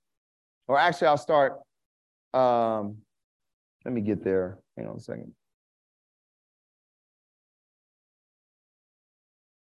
[0.68, 1.60] or actually, I'll start.
[2.34, 2.98] Um,
[3.86, 4.60] let me get there.
[4.78, 5.34] Hang on a second.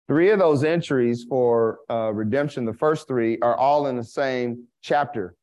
[0.08, 4.68] Three of those entries for uh, redemption, the first three, are all in the same
[4.82, 5.36] chapter.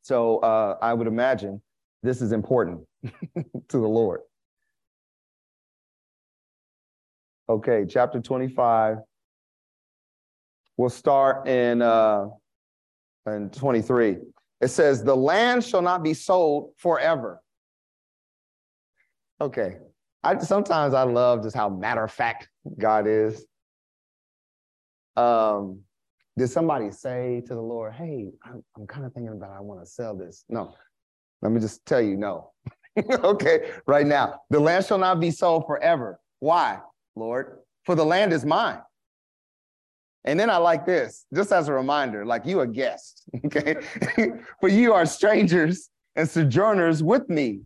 [0.00, 1.60] So uh, I would imagine
[2.02, 4.20] this is important to the Lord.
[7.48, 8.96] Okay, chapter 25.
[10.82, 12.26] We'll start in, uh,
[13.28, 14.16] in 23.
[14.60, 17.40] It says, The land shall not be sold forever.
[19.40, 19.76] Okay.
[20.24, 22.48] I sometimes I love just how matter of fact
[22.80, 23.46] God is.
[25.16, 25.82] Um,
[26.36, 29.78] did somebody say to the Lord, Hey, I'm, I'm kind of thinking about I want
[29.78, 30.44] to sell this?
[30.48, 30.74] No.
[31.42, 32.50] Let me just tell you no.
[33.08, 34.40] okay, right now.
[34.50, 36.18] The land shall not be sold forever.
[36.40, 36.80] Why?
[37.14, 38.80] Lord, for the land is mine.
[40.24, 43.76] And then I like this, just as a reminder, like you a guest, okay?
[44.60, 47.60] for you are strangers and sojourners with me.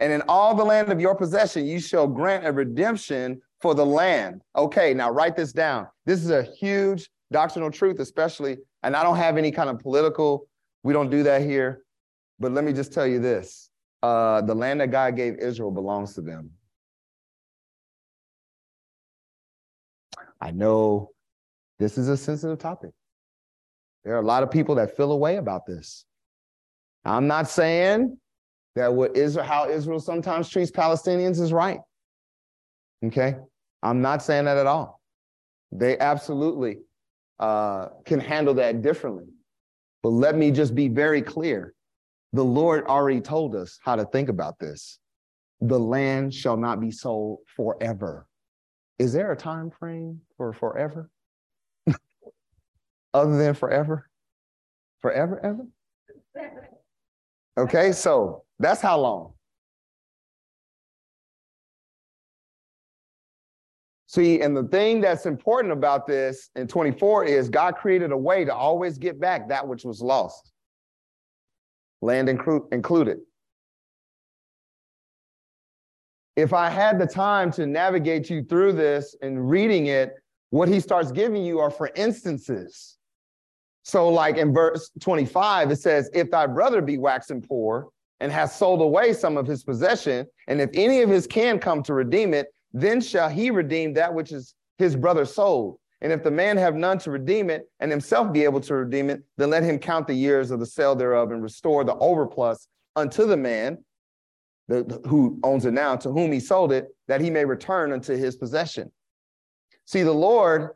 [0.00, 3.86] And in all the land of your possession, you shall grant a redemption for the
[3.86, 4.42] land.
[4.56, 5.86] Okay, now write this down.
[6.04, 10.48] This is a huge doctrinal truth, especially, and I don't have any kind of political,
[10.82, 11.84] we don't do that here.
[12.40, 13.70] But let me just tell you this
[14.02, 16.50] uh, the land that God gave Israel belongs to them.
[20.40, 21.13] I know
[21.78, 22.90] this is a sensitive topic.
[24.04, 26.04] There are a lot of people that feel a way about this.
[27.04, 28.18] I'm not saying
[28.76, 31.80] that what Israel, how Israel sometimes treats Palestinians is right.
[33.04, 33.36] Okay?
[33.82, 35.00] I'm not saying that at all.
[35.72, 36.78] They absolutely
[37.38, 39.26] uh, can handle that differently.
[40.02, 41.74] But let me just be very clear.
[42.32, 44.98] The Lord already told us how to think about this.
[45.60, 48.26] The land shall not be sold forever.
[48.98, 51.10] Is there a time frame for forever?
[53.14, 54.10] Other than forever?
[55.00, 55.66] Forever, ever?
[57.56, 59.32] Okay, so that's how long.
[64.08, 68.44] See, and the thing that's important about this in 24 is God created a way
[68.44, 70.52] to always get back that which was lost,
[72.02, 73.18] land inclu- included
[76.36, 80.14] if I had the time to navigate you through this and reading it,
[80.50, 82.98] what he starts giving you are for instances.
[83.84, 87.88] So, like in verse 25, it says, If thy brother be waxen poor
[88.20, 91.82] and has sold away some of his possession, and if any of his can come
[91.84, 95.78] to redeem it, then shall he redeem that which is his brother sold.
[96.00, 99.10] And if the man have none to redeem it, and himself be able to redeem
[99.10, 102.66] it, then let him count the years of the sale thereof and restore the overplus
[102.96, 103.78] unto the man
[104.68, 108.16] the, who owns it now, to whom he sold it, that he may return unto
[108.16, 108.90] his possession.
[109.84, 110.70] See, the Lord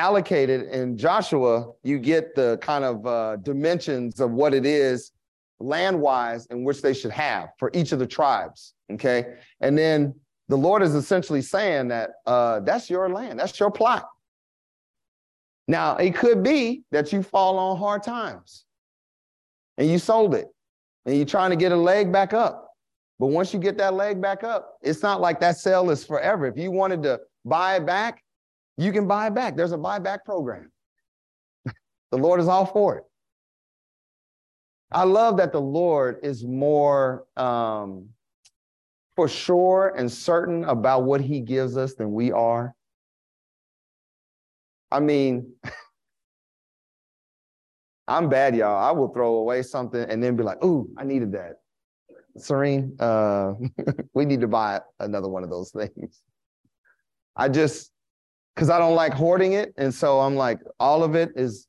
[0.00, 5.12] allocated in Joshua, you get the kind of uh, dimensions of what it is
[5.60, 8.72] land wise in which they should have for each of the tribes.
[8.90, 9.34] Okay.
[9.60, 10.14] And then
[10.48, 14.08] the Lord is essentially saying that uh, that's your land, that's your plot.
[15.68, 18.64] Now, it could be that you fall on hard times
[19.76, 20.46] and you sold it
[21.04, 22.70] and you're trying to get a leg back up.
[23.18, 26.46] But once you get that leg back up, it's not like that sale is forever.
[26.46, 28.24] If you wanted to buy it back,
[28.76, 29.56] you can buy back.
[29.56, 30.70] There's a buyback program.
[32.10, 33.04] the Lord is all for it.
[34.92, 38.08] I love that the Lord is more um,
[39.14, 42.74] for sure and certain about what he gives us than we are.
[44.90, 45.52] I mean,
[48.08, 48.76] I'm bad, y'all.
[48.76, 51.60] I will throw away something and then be like, ooh, I needed that.
[52.36, 53.54] Serene, uh,
[54.14, 56.20] we need to buy another one of those things.
[57.36, 57.92] I just,
[58.54, 59.72] because I don't like hoarding it.
[59.76, 61.66] And so I'm like, all of it is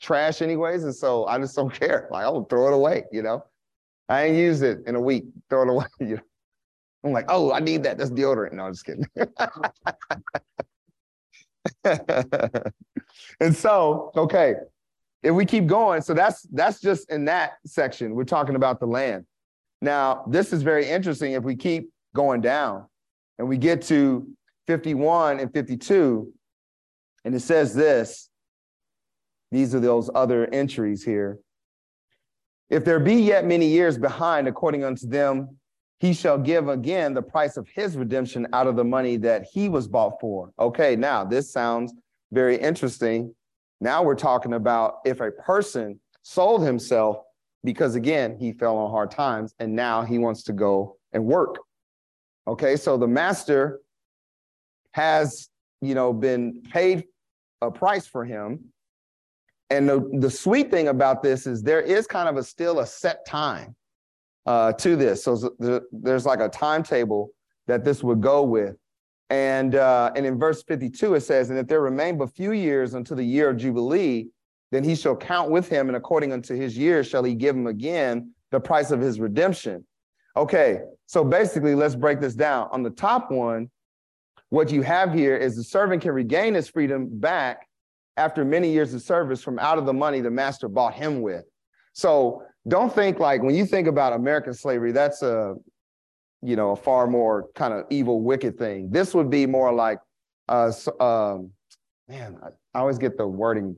[0.00, 0.84] trash anyways.
[0.84, 2.08] And so I just don't care.
[2.10, 3.44] Like, I'll throw it away, you know?
[4.08, 5.86] I ain't used it in a week, throw it away.
[6.00, 6.22] You know?
[7.04, 7.98] I'm like, oh, I need that.
[7.98, 8.54] That's deodorant.
[8.54, 9.06] No, I'm just kidding.
[13.40, 14.54] and so, okay,
[15.22, 18.14] if we keep going, so that's that's just in that section.
[18.14, 19.26] We're talking about the land.
[19.82, 21.32] Now, this is very interesting.
[21.32, 22.86] If we keep going down
[23.38, 24.26] and we get to
[24.66, 26.32] 51 and 52,
[27.24, 28.28] and it says this.
[29.50, 31.38] These are those other entries here.
[32.70, 35.58] If there be yet many years behind, according unto them,
[36.00, 39.68] he shall give again the price of his redemption out of the money that he
[39.68, 40.50] was bought for.
[40.58, 41.94] Okay, now this sounds
[42.32, 43.34] very interesting.
[43.80, 47.18] Now we're talking about if a person sold himself
[47.62, 51.58] because, again, he fell on hard times and now he wants to go and work.
[52.46, 53.80] Okay, so the master
[54.94, 55.48] has,
[55.80, 57.04] you know, been paid
[57.60, 58.60] a price for him.
[59.70, 62.86] And the, the sweet thing about this is there is kind of a still a
[62.86, 63.74] set time
[64.46, 65.24] uh, to this.
[65.24, 65.50] So
[65.90, 67.30] there's like a timetable
[67.66, 68.76] that this would go with.
[69.30, 72.94] And, uh, and in verse 52, it says, And if there remain but few years
[72.94, 74.28] until the year of Jubilee,
[74.70, 77.66] then he shall count with him, and according unto his years shall he give him
[77.66, 79.84] again the price of his redemption.
[80.36, 82.68] Okay, so basically, let's break this down.
[82.70, 83.70] On the top one,
[84.54, 87.66] what you have here is the servant can regain his freedom back
[88.16, 91.44] after many years of service from out of the money the master bought him with.
[91.92, 95.56] So don't think like when you think about American slavery, that's a
[96.40, 98.90] you know a far more kind of evil, wicked thing.
[98.92, 99.98] This would be more like,
[100.48, 101.50] uh, um,
[102.06, 102.38] man,
[102.74, 103.76] I, always get the wording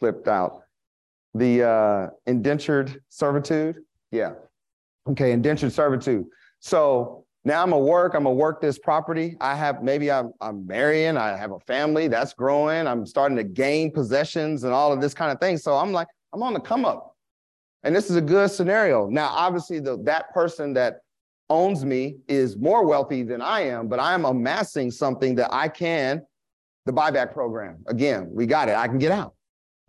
[0.00, 0.62] flipped out.
[1.34, 3.76] The uh, indentured servitude,
[4.10, 4.32] yeah,
[5.08, 6.24] okay, indentured servitude.
[6.58, 9.36] So now I'm gonna work, I'm gonna work this property.
[9.40, 13.44] I have maybe I'm I'm marrying, I have a family that's growing, I'm starting to
[13.44, 15.58] gain possessions and all of this kind of thing.
[15.58, 17.16] So I'm like, I'm on the come up.
[17.82, 19.08] And this is a good scenario.
[19.08, 21.00] Now, obviously, the that person that
[21.50, 26.22] owns me is more wealthy than I am, but I'm amassing something that I can,
[26.86, 27.84] the buyback program.
[27.86, 28.74] Again, we got it.
[28.74, 29.34] I can get out.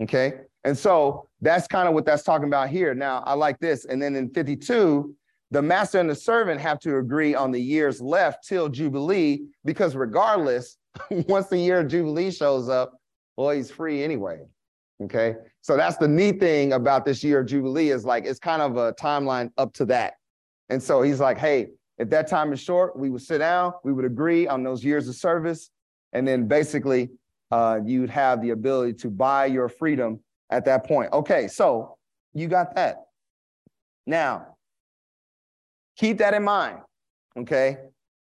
[0.03, 0.33] Okay.
[0.65, 2.93] And so that's kind of what that's talking about here.
[2.93, 3.85] Now, I like this.
[3.85, 5.15] And then in 52,
[5.55, 9.95] the master and the servant have to agree on the years left till Jubilee, because
[9.95, 10.77] regardless,
[11.29, 12.91] once the year of Jubilee shows up,
[13.37, 14.41] well, he's free anyway.
[15.01, 15.35] Okay.
[15.61, 18.75] So that's the neat thing about this year of Jubilee is like it's kind of
[18.75, 20.15] a timeline up to that.
[20.69, 21.67] And so he's like, hey,
[21.99, 25.07] if that time is short, we would sit down, we would agree on those years
[25.07, 25.69] of service.
[26.11, 27.11] And then basically,
[27.51, 31.13] uh, you'd have the ability to buy your freedom at that point.
[31.13, 31.47] Okay.
[31.47, 31.97] So
[32.33, 33.05] you got that.
[34.05, 34.54] Now,
[35.97, 36.79] Keep that in mind,
[37.38, 37.77] okay?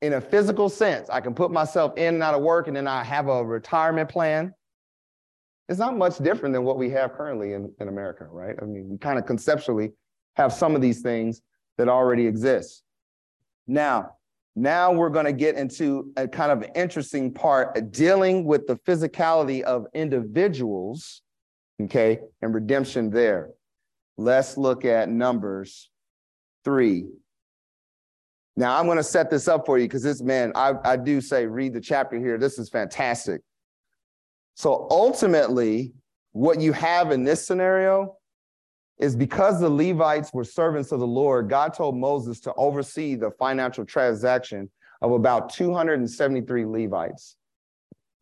[0.01, 2.87] In a physical sense, I can put myself in and out of work and then
[2.87, 4.53] I have a retirement plan.
[5.69, 8.55] It's not much different than what we have currently in, in America, right?
[8.61, 9.91] I mean, we kind of conceptually
[10.35, 11.41] have some of these things
[11.77, 12.83] that already exist.
[13.67, 14.11] Now,
[14.55, 19.61] now we're going to get into a kind of interesting part dealing with the physicality
[19.61, 21.21] of individuals,
[21.81, 23.49] okay, and redemption there.
[24.17, 25.91] Let's look at Numbers
[26.63, 27.05] 3,
[28.57, 31.21] now I'm going to set this up for you because this man, I, I do
[31.21, 32.39] say read the chapter here.
[32.39, 33.41] This is fantastic.
[34.55, 35.93] So ultimately,
[36.31, 38.17] what you have in this scenario
[38.97, 43.29] is because the Levites were servants of the Lord, God told Moses to oversee the
[43.37, 44.71] financial transaction
[45.03, 47.35] of about 273 Levites.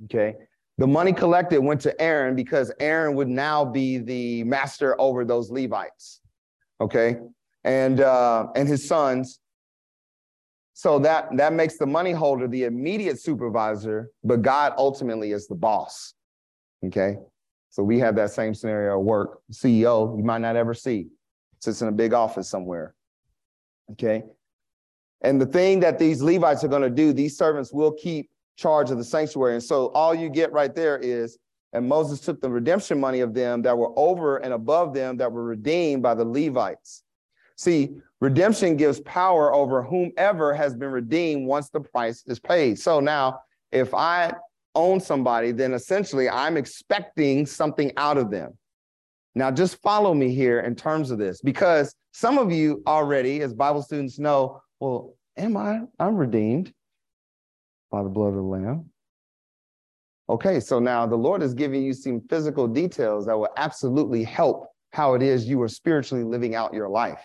[0.04, 0.36] Okay.
[0.78, 5.50] The money collected went to Aaron because Aaron would now be the master over those
[5.50, 6.20] Levites.
[6.82, 7.16] Okay.
[7.64, 9.40] And uh, and his sons
[10.78, 15.56] so that, that makes the money holder the immediate supervisor, but God ultimately is the
[15.56, 16.14] boss.
[16.86, 17.16] Okay.
[17.70, 19.40] So we have that same scenario at work.
[19.54, 21.08] CEO, you might not ever see,
[21.62, 22.94] sits in a big office somewhere.
[23.94, 24.24] Okay.
[25.22, 28.92] And the thing that these Levites are going to do, these servants will keep charge
[28.92, 29.54] of the sanctuary.
[29.54, 31.38] And so all you get right there is,
[31.72, 35.32] and Moses took the redemption money of them that were over and above them that
[35.32, 37.04] were redeemed by the Levites.
[37.56, 42.80] See, redemption gives power over whomever has been redeemed once the price is paid.
[42.80, 43.40] So now,
[43.72, 44.34] if I
[44.74, 48.58] own somebody, then essentially I'm expecting something out of them.
[49.36, 53.54] Now, just follow me here in terms of this, because some of you already, as
[53.54, 55.82] Bible students, know, well, am I?
[56.00, 56.74] I'm redeemed
[57.92, 58.90] by the blood of the Lamb.
[60.30, 64.68] Okay, so now the Lord is giving you some physical details that will absolutely help
[64.92, 67.24] how it is you are spiritually living out your life.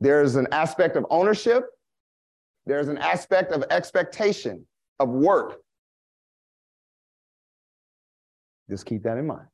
[0.00, 1.64] There's an aspect of ownership,
[2.66, 4.66] there's an aspect of expectation,
[5.00, 5.60] of work.
[8.70, 9.46] Just keep that in mind.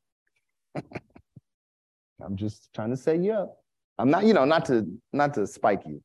[2.24, 3.56] I'm just trying to set you up.
[3.98, 6.02] I'm not, you know, not to not to spike you.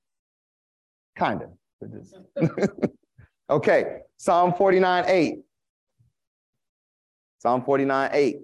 [1.17, 1.49] Kind of.
[3.49, 5.35] okay, Psalm 49, 8.
[7.39, 8.37] Psalm 49, 8.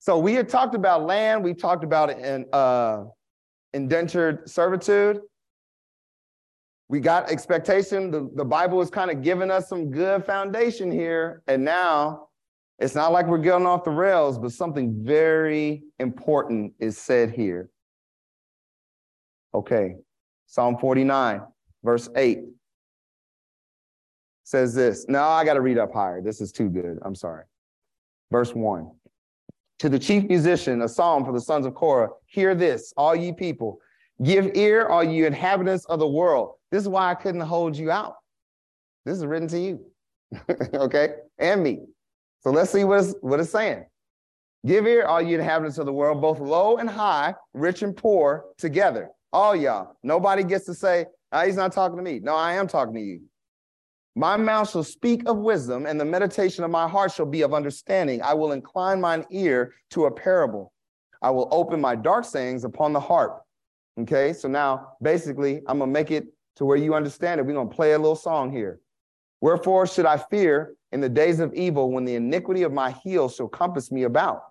[0.00, 3.04] So we had talked about land, we talked about it in, uh,
[3.76, 5.20] indentured servitude.
[6.88, 8.10] We got expectation.
[8.10, 11.42] The, the Bible is kind of giving us some good foundation here.
[11.46, 12.28] And now
[12.78, 17.70] it's not like we're getting off the rails, but something very important is said here.
[19.54, 19.96] Okay,
[20.46, 21.40] Psalm 49,
[21.82, 22.40] verse 8
[24.44, 25.06] says this.
[25.08, 26.20] No, I got to read up higher.
[26.20, 26.98] This is too good.
[27.02, 27.44] I'm sorry.
[28.30, 28.90] Verse 1.
[29.80, 33.32] To the chief musician, a psalm for the sons of Korah, hear this, all ye
[33.32, 33.78] people.
[34.22, 36.54] Give ear, all you inhabitants of the world.
[36.70, 38.14] This is why I couldn't hold you out.
[39.04, 39.84] This is written to you,
[40.74, 41.80] okay, and me.
[42.40, 43.84] So let's see what it's, what it's saying.
[44.66, 48.46] Give ear, all you inhabitants of the world, both low and high, rich and poor,
[48.58, 49.10] together.
[49.32, 49.96] All y'all.
[50.02, 52.18] Nobody gets to say, oh, he's not talking to me.
[52.20, 53.20] No, I am talking to you.
[54.18, 57.52] My mouth shall speak of wisdom, and the meditation of my heart shall be of
[57.52, 58.22] understanding.
[58.22, 60.72] I will incline mine ear to a parable.
[61.20, 63.42] I will open my dark sayings upon the harp.
[64.00, 67.46] Okay, so now basically, I'm gonna make it to where you understand it.
[67.46, 68.80] We're gonna play a little song here.
[69.42, 73.36] Wherefore should I fear in the days of evil when the iniquity of my heels
[73.36, 74.44] shall compass me about?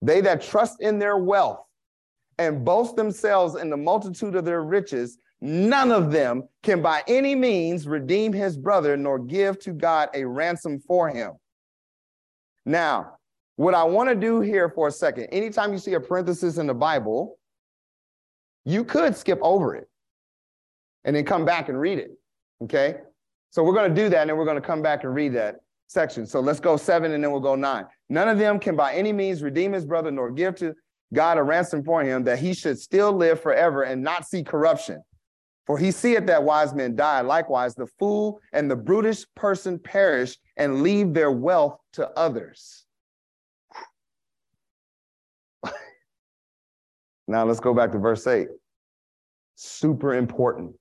[0.00, 1.58] They that trust in their wealth
[2.38, 7.34] and boast themselves in the multitude of their riches, none of them can by any
[7.34, 11.32] means redeem his brother nor give to God a ransom for him.
[12.64, 13.18] Now,
[13.54, 16.66] what I want to do here for a second, anytime you see a parenthesis in
[16.66, 17.38] the Bible,
[18.64, 19.88] you could skip over it
[21.04, 22.10] and then come back and read it.
[22.62, 22.96] Okay.
[23.50, 25.32] So we're going to do that and then we're going to come back and read
[25.34, 26.26] that section.
[26.26, 27.86] So let's go seven and then we'll go nine.
[28.08, 30.74] None of them can by any means redeem his brother nor give to
[31.14, 35.02] God a ransom for him that he should still live forever and not see corruption.
[35.66, 37.22] For he seeth that wise men die.
[37.22, 42.84] Likewise, the fool and the brutish person perish and leave their wealth to others.
[47.28, 48.46] Now let's go back to verse 8.
[49.56, 50.76] Super important.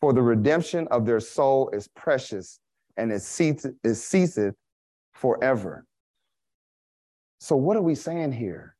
[0.00, 2.60] For the redemption of their soul is precious
[2.96, 4.54] and it ceaseth
[5.14, 5.84] forever.
[7.40, 8.76] So, what are we saying here?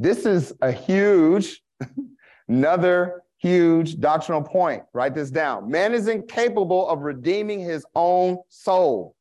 [0.00, 1.62] This is a huge,
[2.48, 4.82] another huge doctrinal point.
[4.92, 5.70] Write this down.
[5.70, 9.14] Man is incapable of redeeming his own soul.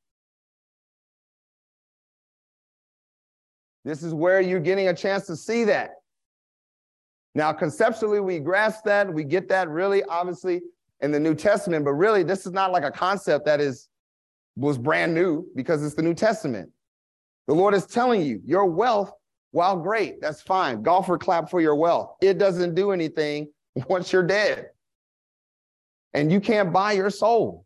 [3.86, 5.91] This is where you're getting a chance to see that.
[7.36, 10.61] Now, conceptually, we grasp that, we get that really obviously
[11.01, 13.88] in the New Testament, but really, this is not like a concept that is
[14.55, 16.70] was brand new because it's the New Testament.
[17.47, 19.11] The Lord is telling you, your wealth,
[19.51, 20.82] while great, that's fine.
[20.82, 22.15] Golfer clap for your wealth.
[22.22, 23.47] It doesn't do anything
[23.89, 24.69] once you're dead.
[26.13, 27.65] And you can't buy your soul.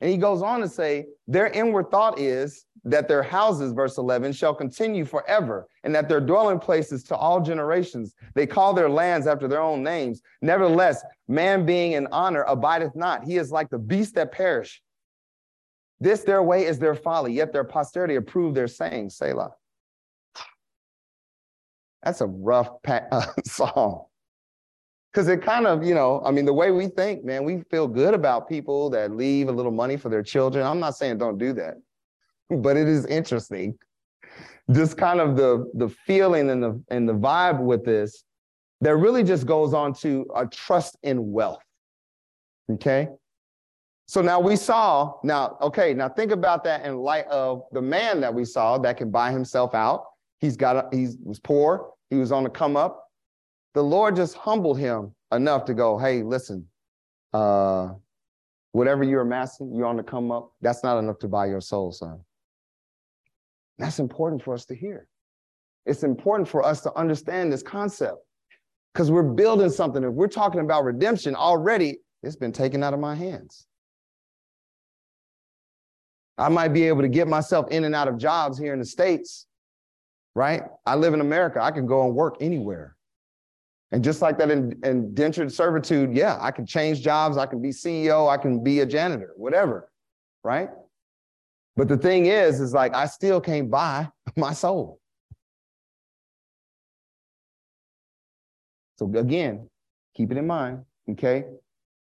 [0.00, 4.32] And he goes on to say, their inward thought is that their houses, verse 11,
[4.32, 8.14] shall continue forever, and that their dwelling places to all generations.
[8.34, 10.22] They call their lands after their own names.
[10.40, 13.24] Nevertheless, man being in honor abideth not.
[13.24, 14.82] He is like the beasts that perish.
[16.00, 19.50] This their way is their folly, yet their posterity approve their saying, Selah.
[22.02, 24.06] That's a rough pa- uh, song.
[25.12, 27.88] Because it kind of, you know, I mean, the way we think, man, we feel
[27.88, 30.64] good about people that leave a little money for their children.
[30.64, 31.74] I'm not saying don't do that
[32.50, 33.78] but it is interesting.
[34.72, 38.24] Just kind of the the feeling and the and the vibe with this
[38.80, 41.62] that really just goes on to a trust in wealth.
[42.72, 43.08] Okay.
[44.06, 48.20] So now we saw, now, okay, now think about that in light of the man
[48.22, 50.04] that we saw that can buy himself out.
[50.40, 53.09] He's got, a, he was poor, he was on the come up.
[53.74, 56.66] The Lord just humbled him enough to go, hey, listen,
[57.32, 57.90] uh,
[58.72, 61.92] whatever you're amassing, you're on the come up, that's not enough to buy your soul,
[61.92, 62.20] son.
[63.78, 65.06] That's important for us to hear.
[65.86, 68.18] It's important for us to understand this concept
[68.92, 70.04] because we're building something.
[70.04, 73.66] If we're talking about redemption already, it's been taken out of my hands.
[76.36, 78.84] I might be able to get myself in and out of jobs here in the
[78.84, 79.46] States,
[80.34, 80.62] right?
[80.86, 81.62] I live in America.
[81.62, 82.96] I can go and work anywhere.
[83.92, 87.36] And just like that in indentured servitude, yeah, I can change jobs.
[87.36, 88.28] I can be CEO.
[88.28, 89.90] I can be a janitor, whatever,
[90.44, 90.70] right?
[91.76, 95.00] But the thing is, is like I still can't buy my soul.
[98.96, 99.68] So again,
[100.14, 101.44] keep it in mind, okay?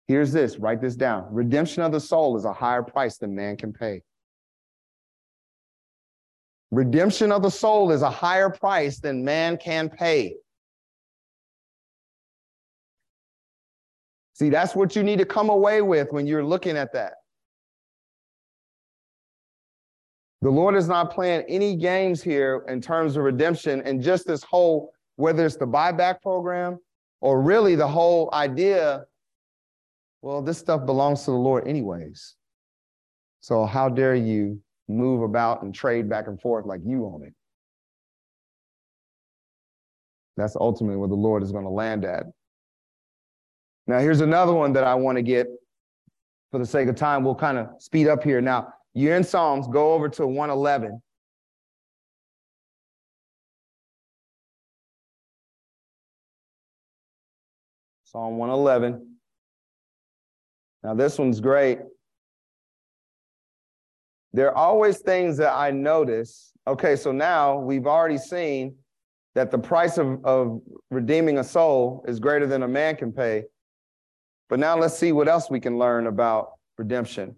[0.09, 1.27] Here's this, write this down.
[1.31, 4.01] Redemption of the soul is a higher price than man can pay.
[6.71, 10.35] Redemption of the soul is a higher price than man can pay.
[14.39, 17.15] See, that's what you need to come away with when you're looking at that.
[20.41, 24.41] The Lord is not playing any games here in terms of redemption and just this
[24.41, 26.79] whole, whether it's the buyback program
[27.19, 29.03] or really the whole idea,
[30.21, 32.35] well, this stuff belongs to the Lord anyways.
[33.41, 37.33] So how dare you move about and trade back and forth like you own it?
[40.37, 42.27] That's ultimately where the Lord is going to land at.
[43.89, 45.47] Now, here's another one that I want to get
[46.51, 47.23] for the sake of time.
[47.23, 48.39] We'll kind of speed up here.
[48.39, 51.01] Now, you're in Psalms, go over to 111.
[58.03, 59.07] Psalm 111.
[60.83, 61.79] Now, this one's great.
[64.33, 66.51] There are always things that I notice.
[66.67, 68.75] Okay, so now we've already seen
[69.33, 70.61] that the price of, of
[70.91, 73.45] redeeming a soul is greater than a man can pay.
[74.49, 77.35] But now let's see what else we can learn about redemption.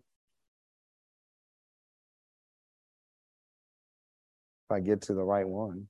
[4.69, 5.87] If I get to the right one,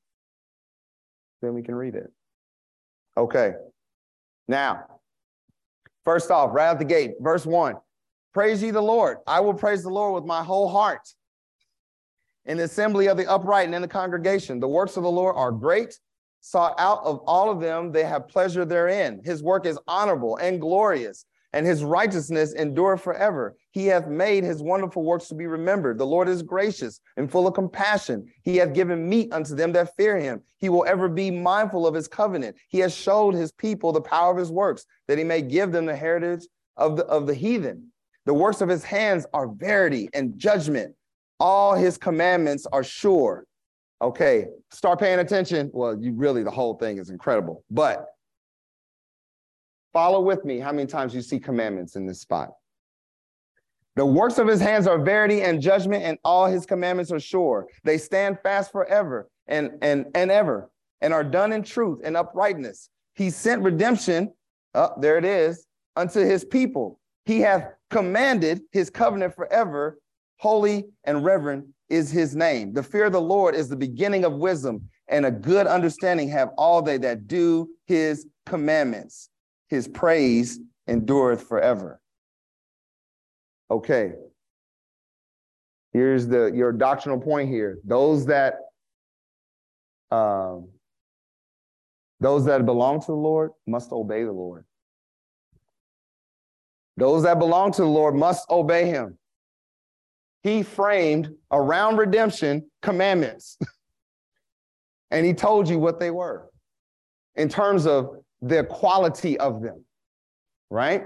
[1.43, 2.11] then we can read it.
[3.15, 3.53] Okay.
[4.47, 4.85] Now,
[6.03, 7.75] first off, right out the gate, verse one
[8.33, 9.17] Praise ye the Lord.
[9.27, 11.07] I will praise the Lord with my whole heart.
[12.45, 15.35] In the assembly of the upright and in the congregation, the works of the Lord
[15.37, 15.99] are great
[16.41, 19.21] sought out of all of them, they have pleasure therein.
[19.23, 23.55] His work is honorable and glorious, and his righteousness endure forever.
[23.71, 25.97] He hath made his wonderful works to be remembered.
[25.97, 28.27] The Lord is gracious and full of compassion.
[28.43, 30.41] He hath given meat unto them that fear him.
[30.57, 32.57] He will ever be mindful of his covenant.
[32.69, 35.85] He has showed his people the power of his works, that he may give them
[35.85, 37.91] the heritage of the, of the heathen.
[38.25, 40.95] The works of his hands are verity and judgment.
[41.39, 43.45] All his commandments are sure.
[44.01, 45.69] Okay, start paying attention.
[45.73, 47.63] Well, you really, the whole thing is incredible.
[47.69, 48.07] But
[49.93, 52.49] follow with me how many times you see commandments in this spot.
[53.95, 57.67] The works of his hands are verity and judgment, and all his commandments are sure.
[57.83, 60.71] They stand fast forever and, and, and ever,
[61.01, 62.89] and are done in truth and uprightness.
[63.15, 64.33] He sent redemption,
[64.73, 66.99] oh, there it is, unto his people.
[67.25, 69.99] He hath commanded his covenant forever.
[70.41, 72.73] Holy and reverend is his name.
[72.73, 76.49] The fear of the Lord is the beginning of wisdom, and a good understanding have
[76.57, 79.29] all they that do his commandments.
[79.69, 82.01] His praise endureth forever.
[83.69, 84.13] Okay.
[85.93, 87.77] Here's the your doctrinal point here.
[87.85, 88.55] Those that
[90.09, 90.69] um,
[92.19, 94.65] those that belong to the Lord must obey the Lord.
[96.97, 99.19] Those that belong to the Lord must obey him
[100.43, 103.57] he framed around redemption commandments.
[105.11, 106.49] and he told you what they were
[107.35, 109.85] in terms of the quality of them,
[110.69, 111.03] right?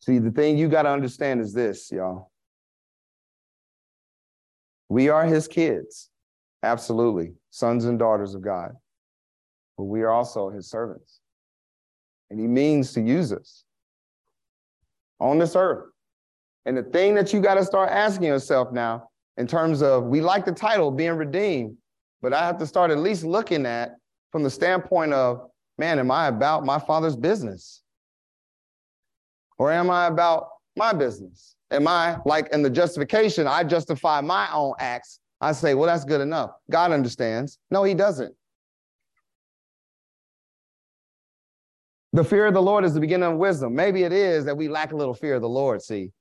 [0.00, 2.30] See, the thing you got to understand is this, y'all.
[4.88, 6.10] We are his kids,
[6.62, 8.76] absolutely, sons and daughters of God
[9.76, 11.20] but we are also his servants.
[12.30, 13.64] And he means to use us
[15.20, 15.90] on this earth.
[16.64, 20.20] And the thing that you got to start asking yourself now, in terms of we
[20.20, 21.76] like the title being redeemed,
[22.22, 23.96] but I have to start at least looking at
[24.32, 25.48] from the standpoint of,
[25.78, 27.82] man, am I about my father's business?
[29.58, 31.54] Or am I about my business?
[31.70, 36.04] Am I like in the justification, I justify my own acts I say, well, that's
[36.04, 36.50] good enough.
[36.70, 37.58] God understands.
[37.70, 38.34] No, he doesn't.
[42.16, 43.74] The fear of the Lord is the beginning of wisdom.
[43.74, 46.12] Maybe it is that we lack a little fear of the Lord, see.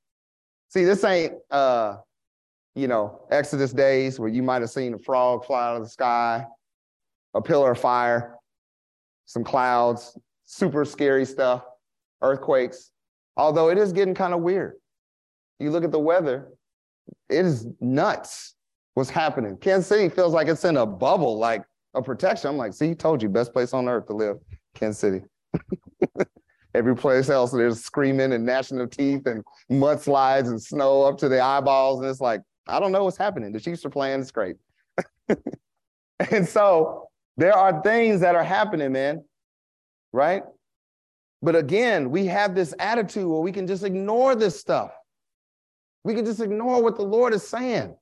[0.68, 1.96] See, this ain't uh,
[2.76, 5.88] you know, Exodus days where you might have seen a frog fly out of the
[5.89, 6.46] sky,
[7.34, 8.36] a pillar of fire,
[9.24, 11.64] some clouds, super scary stuff,
[12.22, 12.91] earthquakes.
[13.38, 14.74] Although it is getting kind of weird.
[15.62, 16.50] You look at the weather,
[17.30, 18.56] it is nuts
[18.96, 19.56] what's happening.
[19.56, 22.50] Kansas City feels like it's in a bubble, like a protection.
[22.50, 24.39] I'm like, see, he told you, best place on earth to live,
[24.74, 25.22] Kansas City.
[26.74, 31.30] Every place else, there's screaming and gnashing of teeth and mudslides and snow up to
[31.30, 32.01] the eyeballs.
[32.01, 33.53] And it's like, I don't know what's happening.
[33.53, 34.58] The Chiefs are playing, it's great.
[36.32, 39.24] and so there are things that are happening, man,
[40.12, 40.43] right?
[41.41, 44.91] But again, we have this attitude where we can just ignore this stuff.
[46.03, 47.95] We can just ignore what the Lord is saying.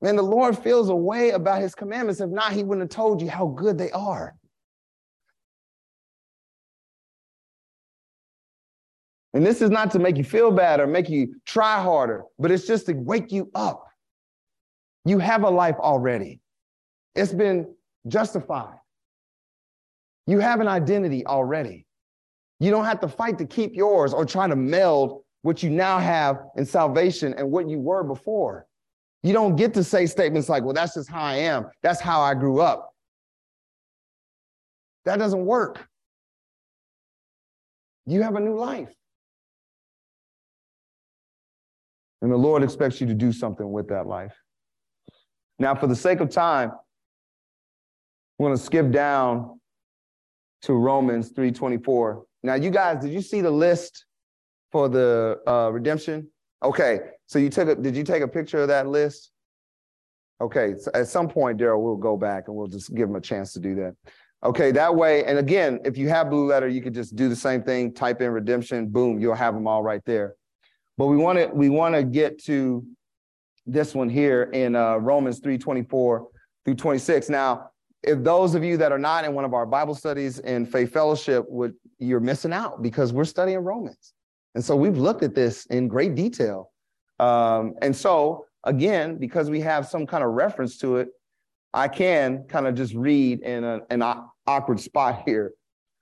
[0.00, 2.20] Man, the Lord feels a way about his commandments.
[2.20, 4.36] If not, he wouldn't have told you how good they are.
[9.38, 12.50] And this is not to make you feel bad or make you try harder, but
[12.50, 13.86] it's just to wake you up.
[15.04, 16.40] You have a life already,
[17.14, 17.72] it's been
[18.08, 18.74] justified.
[20.26, 21.86] You have an identity already.
[22.58, 26.00] You don't have to fight to keep yours or try to meld what you now
[26.00, 28.66] have in salvation and what you were before.
[29.22, 31.66] You don't get to say statements like, well, that's just how I am.
[31.80, 32.92] That's how I grew up.
[35.04, 35.86] That doesn't work.
[38.04, 38.97] You have a new life.
[42.22, 44.34] And the Lord expects you to do something with that life.
[45.58, 49.60] Now, for the sake of time, I'm going to skip down
[50.62, 52.22] to Romans 3:24.
[52.42, 54.04] Now, you guys, did you see the list
[54.70, 56.28] for the uh, redemption?
[56.62, 59.30] Okay, so you took a, did you take a picture of that list?
[60.40, 63.20] Okay, so at some point, Daryl, we'll go back and we'll just give them a
[63.20, 63.94] chance to do that.
[64.44, 67.34] Okay, that way, and again, if you have Blue Letter, you could just do the
[67.34, 70.34] same thing, type in redemption, boom, you'll have them all right there.
[70.98, 72.84] But we want to we want to get to
[73.64, 76.26] this one here in uh, Romans 3, 24
[76.64, 77.28] through 26.
[77.30, 77.70] Now,
[78.02, 80.92] if those of you that are not in one of our Bible studies in Faith
[80.92, 84.12] Fellowship would you're missing out because we're studying Romans.
[84.56, 86.72] And so we've looked at this in great detail.
[87.20, 91.08] Um, and so again, because we have some kind of reference to it,
[91.72, 94.02] I can kind of just read in a, an
[94.46, 95.52] awkward spot here.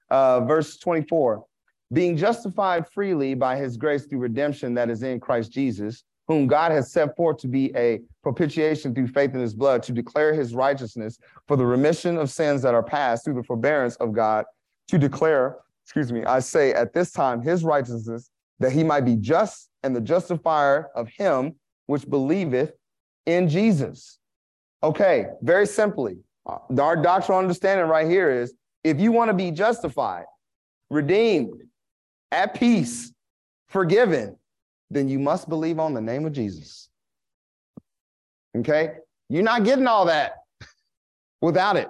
[0.08, 1.44] Uh, verse 24
[1.92, 6.72] being justified freely by his grace through redemption that is in Christ Jesus, whom God
[6.72, 10.54] has set forth to be a propitiation through faith in his blood, to declare his
[10.54, 14.44] righteousness for the remission of sins that are past through the forbearance of God,
[14.88, 19.16] to declare, excuse me, I say at this time his righteousness, that he might be
[19.16, 21.54] just and the justifier of him
[21.86, 22.72] which believeth
[23.26, 24.18] in Jesus.
[24.82, 29.50] Okay, very simply, uh, our doctrinal understanding right here is if you want to be
[29.50, 30.24] justified,
[30.90, 31.60] redeemed,
[32.32, 33.12] at peace,
[33.68, 34.36] forgiven,
[34.90, 36.88] then you must believe on the name of Jesus.
[38.56, 38.94] Okay?
[39.28, 40.34] You're not getting all that
[41.40, 41.88] without it.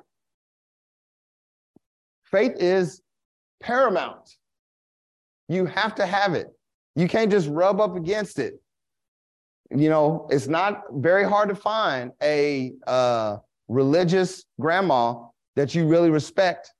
[2.24, 3.03] Faith is
[3.62, 4.37] paramount.
[5.49, 6.49] You have to have it.
[6.97, 8.55] You can't just rub up against it.
[9.70, 15.26] You know, it's not very hard to find a uh, religious grandma
[15.57, 16.72] that you really respect,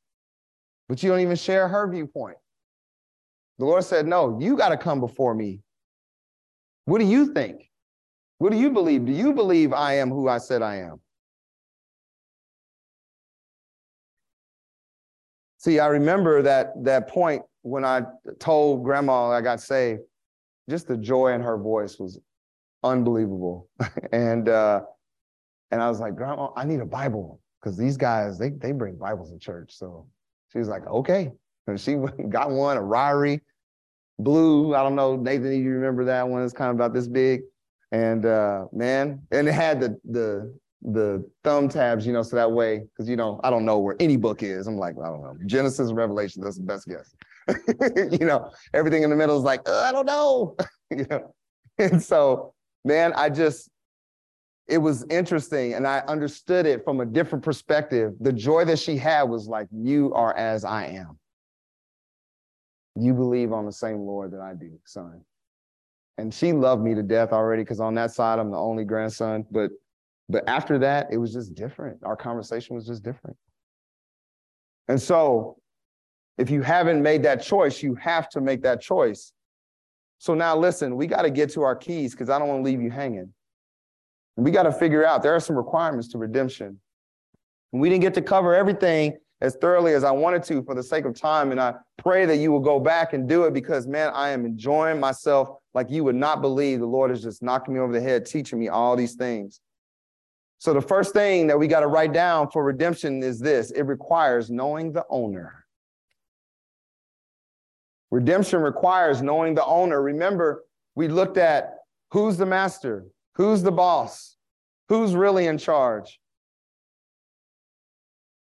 [0.89, 2.37] but you don't even share her viewpoint.
[3.59, 5.61] The Lord said, No, you got to come before me.
[6.85, 7.71] What do you think?
[8.39, 9.07] What do you believe?
[9.07, 11.01] Do you believe I am who I said I am?
[15.59, 18.03] See, I remember that that point when I
[18.39, 20.03] told grandma I got saved,
[20.69, 22.21] just the joy in her voice was
[22.85, 23.69] unbelievable.
[24.13, 24.83] and uh,
[25.71, 28.97] and I was like, Grandma, I need a Bible because these guys they they bring
[28.97, 29.73] Bibles in church.
[29.73, 30.07] So
[30.53, 31.33] she was like, okay.
[31.67, 31.95] And she
[32.29, 33.41] got one, a Ryrie
[34.19, 34.75] blue.
[34.75, 36.43] I don't know, Nathan, you remember that one?
[36.43, 37.43] It's kind of about this big.
[37.93, 42.51] And uh, man, and it had the the the thumb tabs, you know, so that
[42.51, 44.67] way, because you know, I don't know where any book is.
[44.67, 45.37] I'm like, I don't know.
[45.47, 47.15] Genesis Revelation, that's the best guess.
[48.21, 50.57] you know, everything in the middle is like, uh, I don't know.
[50.91, 51.35] you know.
[51.79, 52.55] And so,
[52.85, 53.71] man, I just
[54.69, 58.15] it was interesting and I understood it from a different perspective.
[58.21, 61.19] The joy that she had was like, you are as I am.
[62.99, 65.21] You believe on the same Lord that I do, son.
[66.19, 69.45] And she loved me to death already because on that side, I'm the only grandson.
[69.51, 69.71] But
[70.29, 72.01] but after that, it was just different.
[72.03, 73.37] Our conversation was just different.
[74.89, 75.59] And so
[76.39, 79.33] if you haven't made that choice, you have to make that choice.
[80.19, 82.71] So now listen, we got to get to our keys because I don't want to
[82.71, 83.33] leave you hanging.
[84.37, 86.81] We got to figure out there are some requirements to redemption.
[87.73, 90.83] And we didn't get to cover everything as thoroughly as I wanted to for the
[90.83, 91.51] sake of time.
[91.51, 94.47] And I pray that you will go back and do it because, man, I am
[94.47, 96.81] enjoying myself like you would not believe.
[96.81, 99.61] The Lord is just knocking me over the head, teaching me all these things.
[100.59, 103.83] So, the first thing that we got to write down for redemption is this it
[103.83, 105.67] requires knowing the owner.
[108.11, 110.01] Redemption requires knowing the owner.
[110.01, 110.65] Remember,
[110.95, 111.75] we looked at
[112.11, 114.37] who's the master, who's the boss,
[114.89, 116.19] who's really in charge.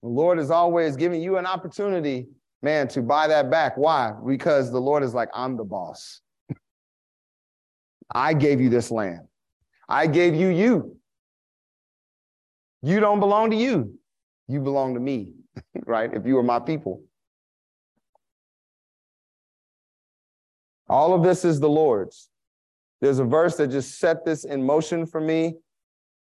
[0.02, 2.28] The Lord is always giving you an opportunity,
[2.62, 3.78] man, to buy that back.
[3.78, 4.14] Why?
[4.26, 6.22] Because the Lord is like, I'm the boss.
[8.14, 9.28] I gave you this land.
[9.88, 10.98] I gave you you.
[12.82, 13.98] You don't belong to you.
[14.48, 15.34] You belong to me,
[15.86, 16.12] right?
[16.14, 17.04] If you were my people.
[20.90, 22.30] All of this is the Lord's.
[23.00, 25.56] There's a verse that just set this in motion for me.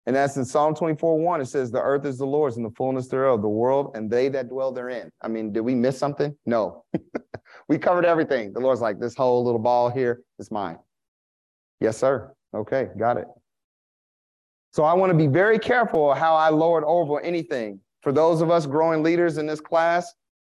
[0.10, 1.42] And that's in Psalm 24 1.
[1.42, 4.28] It says, The earth is the Lord's and the fullness thereof, the world and they
[4.30, 5.12] that dwell therein.
[5.22, 6.36] I mean, did we miss something?
[6.48, 6.84] No.
[7.70, 8.52] we covered everything.
[8.52, 10.80] The Lord's like, This whole little ball here is mine.
[11.80, 12.34] Yes, sir.
[12.56, 13.28] Okay, got it.
[14.74, 17.80] So I want to be very careful how I lord over anything.
[18.02, 20.12] For those of us growing leaders in this class,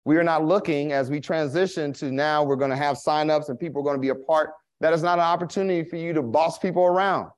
[0.06, 3.60] we are not looking as we transition to now we're going to have signups and
[3.60, 4.52] people are going to be a part.
[4.80, 7.32] That is not an opportunity for you to boss people around.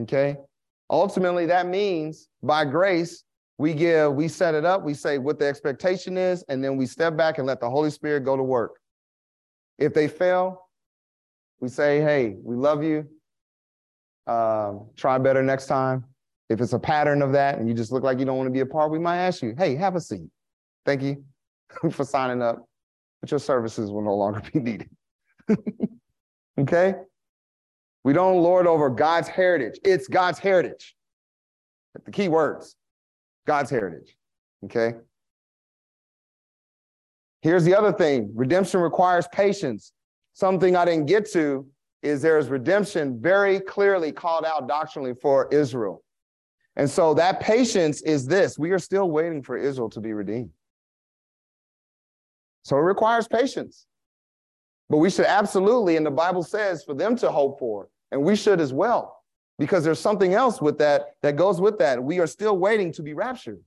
[0.00, 0.36] Okay.
[0.90, 3.24] Ultimately, that means by grace,
[3.58, 6.86] we give, we set it up, we say what the expectation is, and then we
[6.86, 8.76] step back and let the Holy Spirit go to work.
[9.78, 10.68] If they fail,
[11.60, 13.08] we say, hey, we love you.
[14.26, 16.04] Um, try better next time.
[16.48, 18.52] If it's a pattern of that and you just look like you don't want to
[18.52, 20.28] be a part, we might ask you, hey, have a seat.
[20.86, 21.24] Thank you
[21.90, 22.64] for signing up,
[23.20, 24.90] but your services will no longer be needed.
[26.58, 26.94] okay?
[28.04, 29.78] We don't lord over God's heritage.
[29.84, 30.94] It's God's heritage.
[32.04, 32.76] The key words
[33.46, 34.16] God's heritage.
[34.64, 34.94] Okay?
[37.42, 39.92] Here's the other thing redemption requires patience.
[40.34, 41.66] Something I didn't get to
[42.02, 46.02] is there's redemption very clearly called out doctrinally for Israel.
[46.76, 50.50] And so that patience is this we are still waiting for Israel to be redeemed.
[52.62, 53.86] So it requires patience.
[54.90, 58.34] But we should absolutely, and the Bible says, for them to hope for, and we
[58.36, 59.22] should as well,
[59.58, 62.02] because there's something else with that that goes with that.
[62.02, 63.60] We are still waiting to be raptured.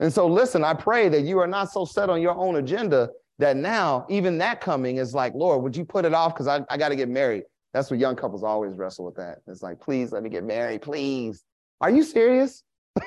[0.00, 3.10] And so, listen, I pray that you are not so set on your own agenda
[3.38, 6.34] that now, even that coming is like, Lord, would you put it off?
[6.34, 7.44] Because I, I got to get married.
[7.72, 9.38] That's what young couples always wrestle with that.
[9.46, 11.44] It's like, please let me get married, please.
[11.80, 12.62] Are you serious?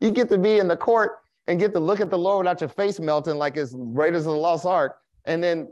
[0.00, 2.60] you get to be in the court and get to look at the Lord without
[2.60, 4.96] your face melting like it's Raiders of the Lost Ark.
[5.24, 5.68] And then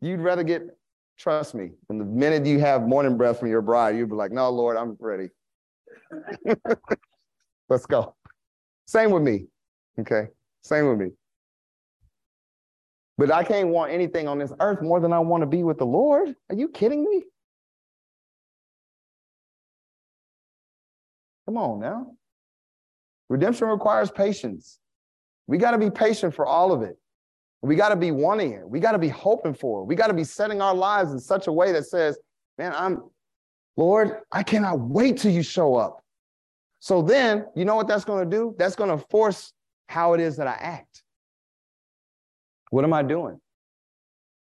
[0.00, 0.62] you'd rather get,
[1.18, 4.32] trust me, from the minute you have morning breath from your bride, you'd be like,
[4.32, 5.28] no, Lord, I'm ready.
[7.68, 8.14] Let's go.
[8.86, 9.46] Same with me.
[9.98, 10.28] Okay.
[10.62, 11.10] Same with me.
[13.18, 15.78] But I can't want anything on this earth more than I want to be with
[15.78, 16.34] the Lord.
[16.48, 17.24] Are you kidding me?
[21.46, 22.12] Come on now.
[23.28, 24.78] Redemption requires patience.
[25.46, 26.96] We got to be patient for all of it.
[27.62, 28.68] We got to be wanting it.
[28.68, 29.84] We got to be hoping for it.
[29.84, 32.18] We got to be setting our lives in such a way that says,
[32.56, 33.02] man, I'm,
[33.76, 36.02] Lord, I cannot wait till you show up.
[36.78, 38.54] So then, you know what that's going to do?
[38.58, 39.52] That's going to force
[39.88, 41.02] how it is that I act.
[42.70, 43.38] What am I doing?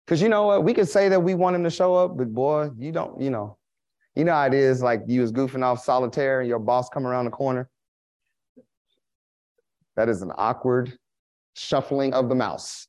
[0.05, 0.63] Because you know what?
[0.63, 3.29] We could say that we want him to show up, but boy, you don't, you
[3.29, 3.57] know,
[4.15, 7.05] you know how it is like you was goofing off solitaire and your boss come
[7.05, 7.69] around the corner.
[9.95, 10.97] That is an awkward
[11.55, 12.88] shuffling of the mouse.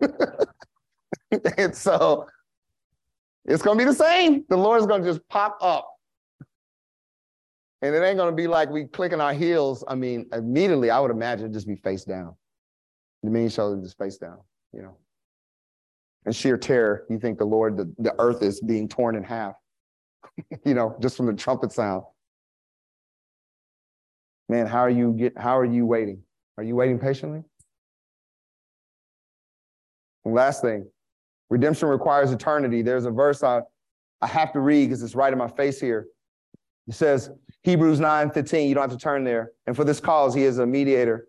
[1.56, 2.26] and so
[3.44, 4.44] it's going to be the same.
[4.48, 5.88] The Lord's going to just pop up.
[7.82, 9.82] And it ain't going to be like we clicking our heels.
[9.88, 12.34] I mean, immediately, I would imagine just be face down.
[13.22, 14.38] The main shoulder just face down,
[14.72, 14.96] you know.
[16.26, 19.54] And sheer terror, you think the Lord, the, the earth is being torn in half,
[20.64, 22.04] you know, just from the trumpet sound.
[24.50, 26.22] Man, how are you get how are you waiting?
[26.58, 27.44] Are you waiting patiently?
[30.24, 30.86] Last thing,
[31.48, 32.82] redemption requires eternity.
[32.82, 33.62] There's a verse I,
[34.20, 36.06] I have to read because it's right in my face here.
[36.88, 37.30] It says,
[37.62, 39.52] Hebrews 9 15, you don't have to turn there.
[39.66, 41.28] And for this cause, he is a mediator.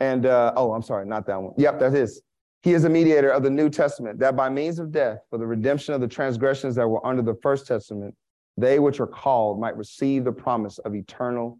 [0.00, 1.54] And, uh, oh, I'm sorry, not that one.
[1.56, 2.20] Yep, that is.
[2.62, 5.46] He is a mediator of the New Testament, that by means of death, for the
[5.46, 8.14] redemption of the transgressions that were under the first testament,
[8.56, 11.58] they which are called might receive the promise of eternal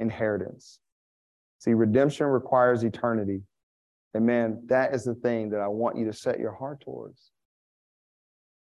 [0.00, 0.80] inheritance.
[1.58, 3.42] See, redemption requires eternity.
[4.14, 7.30] And man, that is the thing that I want you to set your heart towards.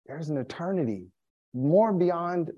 [0.07, 1.07] There's an eternity
[1.55, 2.51] more beyond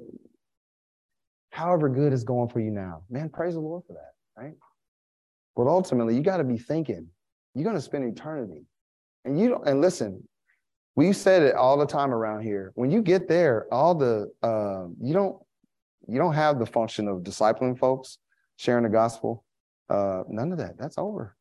[1.50, 3.02] however good is going for you now.
[3.08, 4.54] Man, praise the Lord for that, right?
[5.56, 7.06] But ultimately, you got to be thinking,
[7.54, 8.64] you're going to spend eternity.
[9.24, 10.22] And you don't, and listen,
[10.96, 12.72] we said it all the time around here.
[12.74, 15.36] When you get there, all the uh, you don't
[16.08, 18.18] you don't have the function of discipling folks,
[18.56, 19.44] sharing the gospel.
[19.88, 20.78] Uh, none of that.
[20.78, 21.36] That's over.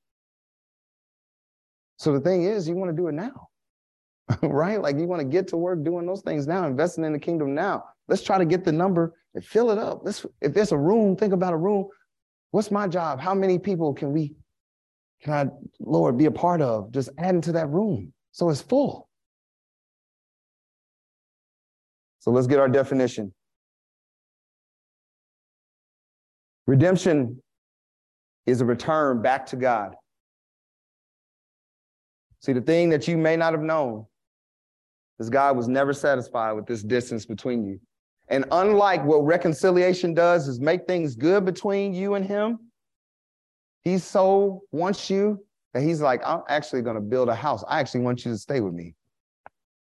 [2.00, 3.50] So the thing is, you want to do it now,
[4.42, 4.82] right?
[4.82, 7.54] Like you want to get to work doing those things now, investing in the kingdom
[7.54, 7.84] now.
[8.08, 10.02] Let's try to get the number and fill it up.
[10.04, 11.90] Let's, if there's a room, think about a room.
[12.52, 13.20] What's my job?
[13.20, 14.34] How many people can we,
[15.22, 16.90] can I, Lord, be a part of?
[16.92, 19.10] Just adding to that room so it's full.
[22.20, 23.34] So let's get our definition.
[26.66, 27.42] Redemption
[28.46, 29.96] is a return back to God.
[32.42, 34.06] See, the thing that you may not have known
[35.20, 37.80] is God was never satisfied with this distance between you.
[38.30, 42.60] And unlike what reconciliation does is make things good between you and him,
[43.82, 47.64] he so wants you that he's like, I'm actually going to build a house.
[47.68, 48.94] I actually want you to stay with me.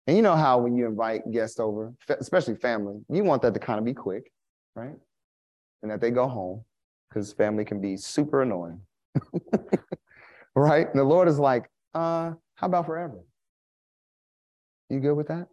[0.07, 3.61] And you know how when you invite guests over, especially family, you want that to
[3.61, 4.31] kind of be quick,
[4.75, 4.95] right?
[5.83, 6.65] And that they go home
[7.09, 8.81] because family can be super annoying.
[10.55, 10.89] right?
[10.89, 13.25] And the Lord is like, uh, how about forever?
[14.91, 15.49] You good with that?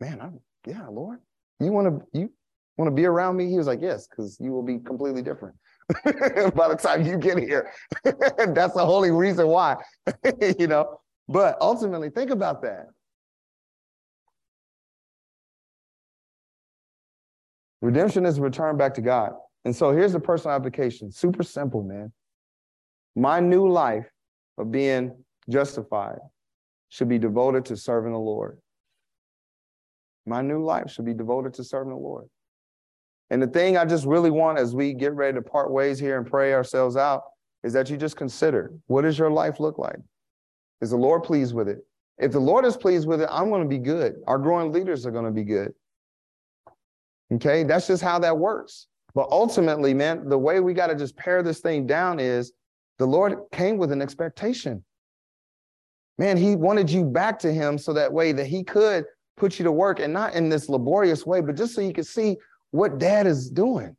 [0.00, 1.18] Man, I'm yeah, Lord.
[1.58, 2.30] You want to you
[2.76, 3.50] want to be around me?
[3.50, 5.56] He was like, Yes, because you will be completely different
[6.54, 7.72] by the time you get here.
[8.04, 9.76] That's the only reason why,
[10.58, 11.00] you know.
[11.28, 12.86] But ultimately, think about that.
[17.80, 19.32] Redemption is a return back to God.
[19.64, 21.10] And so here's the personal application.
[21.10, 22.12] Super simple, man.
[23.16, 24.06] My new life
[24.58, 25.12] of being
[25.48, 26.18] justified
[26.88, 28.58] should be devoted to serving the Lord.
[30.26, 32.28] My new life should be devoted to serving the Lord.
[33.30, 36.18] And the thing I just really want as we get ready to part ways here
[36.18, 37.22] and pray ourselves out
[37.64, 39.96] is that you just consider what does your life look like?
[40.80, 41.78] Is the Lord pleased with it?
[42.18, 44.16] If the Lord is pleased with it, I'm going to be good.
[44.26, 45.72] Our growing leaders are going to be good.
[47.32, 48.88] Okay, that's just how that works.
[49.14, 52.52] But ultimately, man, the way we got to just pare this thing down is
[52.98, 54.84] the Lord came with an expectation.
[56.18, 59.04] Man, he wanted you back to him so that way that he could
[59.36, 62.06] put you to work and not in this laborious way, but just so you could
[62.06, 62.36] see
[62.70, 63.96] what dad is doing.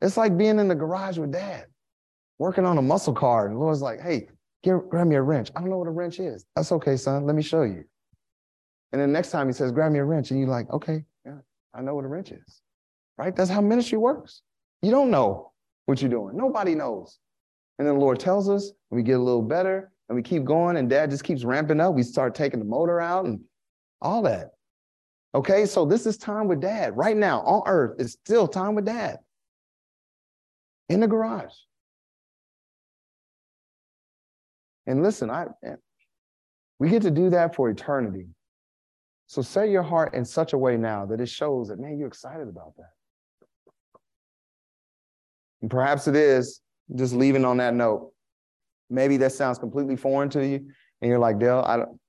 [0.00, 1.66] It's like being in the garage with dad,
[2.38, 3.48] working on a muscle car.
[3.48, 4.28] And Lord's like, hey,
[4.62, 5.50] give, grab me a wrench.
[5.54, 6.46] I don't know what a wrench is.
[6.56, 7.26] That's okay, son.
[7.26, 7.84] Let me show you.
[8.92, 10.30] And then next time he says, grab me a wrench.
[10.30, 11.38] And you're like, okay, yeah,
[11.74, 12.62] I know what a wrench is.
[13.18, 13.36] Right?
[13.36, 14.42] That's how ministry works.
[14.82, 15.52] You don't know
[15.86, 16.36] what you're doing.
[16.36, 17.18] Nobody knows.
[17.78, 20.76] And then the Lord tells us, we get a little better, and we keep going,
[20.76, 21.94] and dad just keeps ramping up.
[21.94, 23.40] We start taking the motor out and
[24.02, 24.50] all that.
[25.36, 26.96] Okay, so this is time with dad.
[26.96, 29.18] Right now on earth, it's still time with dad
[30.88, 31.54] in the garage.
[34.88, 35.46] And listen, I
[36.80, 38.26] we get to do that for eternity.
[39.28, 42.08] So set your heart in such a way now that it shows that, man, you're
[42.08, 42.90] excited about that.
[45.62, 46.60] And perhaps it is
[46.96, 48.12] just leaving on that note.
[48.90, 50.56] Maybe that sounds completely foreign to you,
[51.00, 52.00] and you're like, Dale, I don't,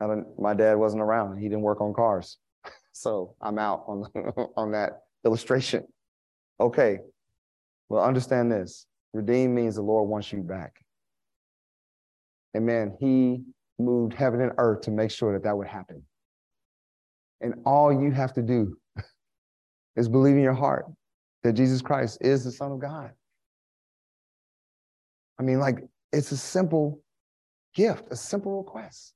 [0.00, 0.26] I don't.
[0.40, 1.38] My dad wasn't around.
[1.38, 2.38] He didn't work on cars,
[2.92, 4.04] so I'm out on
[4.56, 5.84] on that illustration.
[6.58, 6.98] Okay,
[7.88, 10.72] well, understand this: redeem means the Lord wants you back.
[12.54, 13.42] And man, He
[13.78, 16.02] moved heaven and earth to make sure that that would happen.
[17.40, 18.78] And all you have to do
[19.96, 20.86] is believe in your heart
[21.42, 23.12] that Jesus Christ is the Son of God.
[25.38, 25.80] I mean, like,
[26.12, 27.00] it's a simple
[27.74, 29.14] gift, a simple request.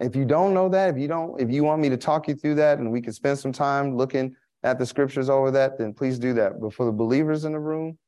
[0.00, 2.34] If you don't know that, if you don't, if you want me to talk you
[2.34, 5.92] through that and we can spend some time looking at the scriptures over that, then
[5.92, 6.60] please do that.
[6.60, 7.98] But for the believers in the room,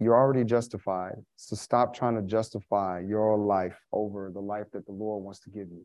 [0.00, 1.16] you're already justified.
[1.36, 5.50] So stop trying to justify your life over the life that the Lord wants to
[5.50, 5.84] give you.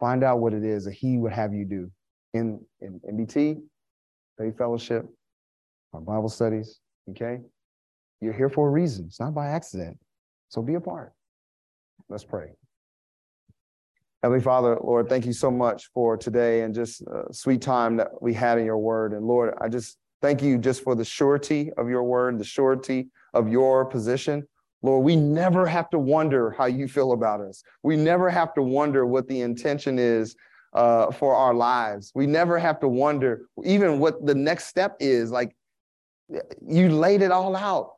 [0.00, 1.90] Find out what it is that He would have you do
[2.34, 3.60] in, in MBT,
[4.38, 5.06] Faith Fellowship,
[5.92, 6.80] our Bible studies,
[7.10, 7.40] okay?
[8.20, 9.06] You're here for a reason.
[9.06, 9.98] It's not by accident.
[10.48, 11.12] So be a part.
[12.08, 12.48] Let's pray.
[14.22, 18.20] Heavenly Father, Lord, thank you so much for today and just a sweet time that
[18.20, 19.12] we had in your word.
[19.12, 23.10] And Lord, I just thank you just for the surety of your word, the surety
[23.34, 24.46] of your position.
[24.82, 27.62] Lord, we never have to wonder how you feel about us.
[27.84, 30.34] We never have to wonder what the intention is
[30.72, 32.10] uh, for our lives.
[32.14, 35.30] We never have to wonder even what the next step is.
[35.30, 35.54] Like
[36.66, 37.94] you laid it all out.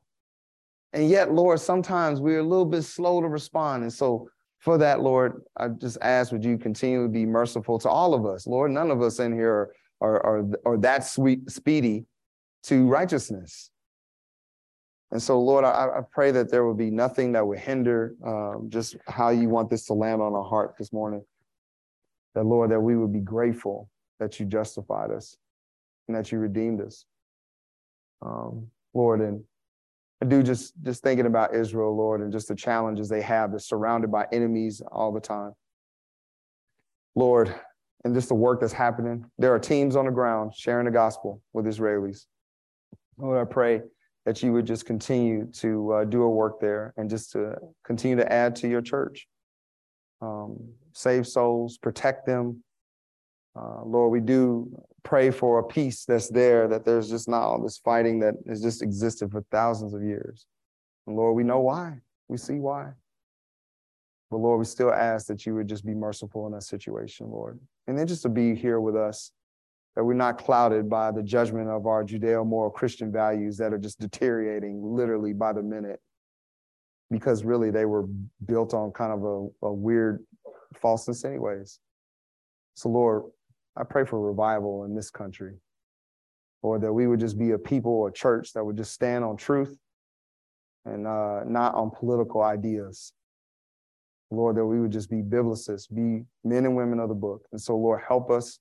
[0.92, 3.82] And yet, Lord, sometimes we're a little bit slow to respond.
[3.82, 4.28] And so,
[4.58, 8.26] for that, Lord, I just ask, would you continue to be merciful to all of
[8.26, 8.46] us?
[8.46, 9.70] Lord, none of us in here
[10.02, 12.04] are, are, are, that sweet, speedy
[12.64, 13.70] to righteousness.
[15.12, 18.66] And so, Lord, I, I pray that there will be nothing that would hinder um,
[18.68, 21.22] just how you want this to land on our heart this morning.
[22.34, 23.88] That, Lord, that we would be grateful
[24.20, 25.36] that you justified us
[26.06, 27.06] and that you redeemed us.
[28.22, 29.42] Um, Lord, and
[30.22, 33.50] I do just just thinking about Israel, Lord, and just the challenges they have.
[33.50, 35.52] They're surrounded by enemies all the time.
[37.14, 37.54] Lord,
[38.04, 39.24] and just the work that's happening.
[39.38, 42.26] There are teams on the ground sharing the gospel with Israelis.
[43.16, 43.82] Lord, I pray
[44.26, 47.54] that you would just continue to uh, do a work there and just to
[47.84, 49.26] continue to add to your church.
[50.20, 50.56] Um,
[50.92, 52.62] save souls, protect them.
[53.56, 54.70] Uh, Lord, we do
[55.02, 58.62] pray for a peace that's there, that there's just not all this fighting that has
[58.62, 60.46] just existed for thousands of years.
[61.06, 61.98] And Lord, we know why.
[62.28, 62.92] We see why.
[64.30, 67.58] But Lord, we still ask that you would just be merciful in that situation, Lord.
[67.88, 69.32] And then just to be here with us,
[69.96, 73.78] that we're not clouded by the judgment of our Judeo moral Christian values that are
[73.78, 76.00] just deteriorating literally by the minute
[77.10, 78.06] because really they were
[78.46, 80.24] built on kind of a, a weird
[80.76, 81.80] falseness, anyways.
[82.74, 83.24] So, Lord,
[83.76, 85.54] I pray for revival in this country,
[86.62, 89.36] or that we would just be a people, a church that would just stand on
[89.36, 89.78] truth
[90.84, 93.12] and uh, not on political ideas.
[94.30, 97.42] Lord, that we would just be biblicists, be men and women of the book.
[97.52, 98.60] And so, Lord, help us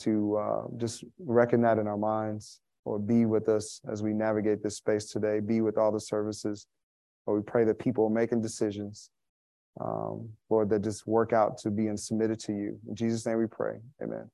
[0.00, 4.62] to uh, just reckon that in our minds, or be with us as we navigate
[4.62, 6.66] this space today, be with all the services.
[7.26, 9.10] Lord, we pray that people are making decisions
[9.80, 12.78] um, Lord, that just work out to being submitted to you.
[12.88, 13.78] In Jesus' name we pray.
[14.02, 14.30] Amen.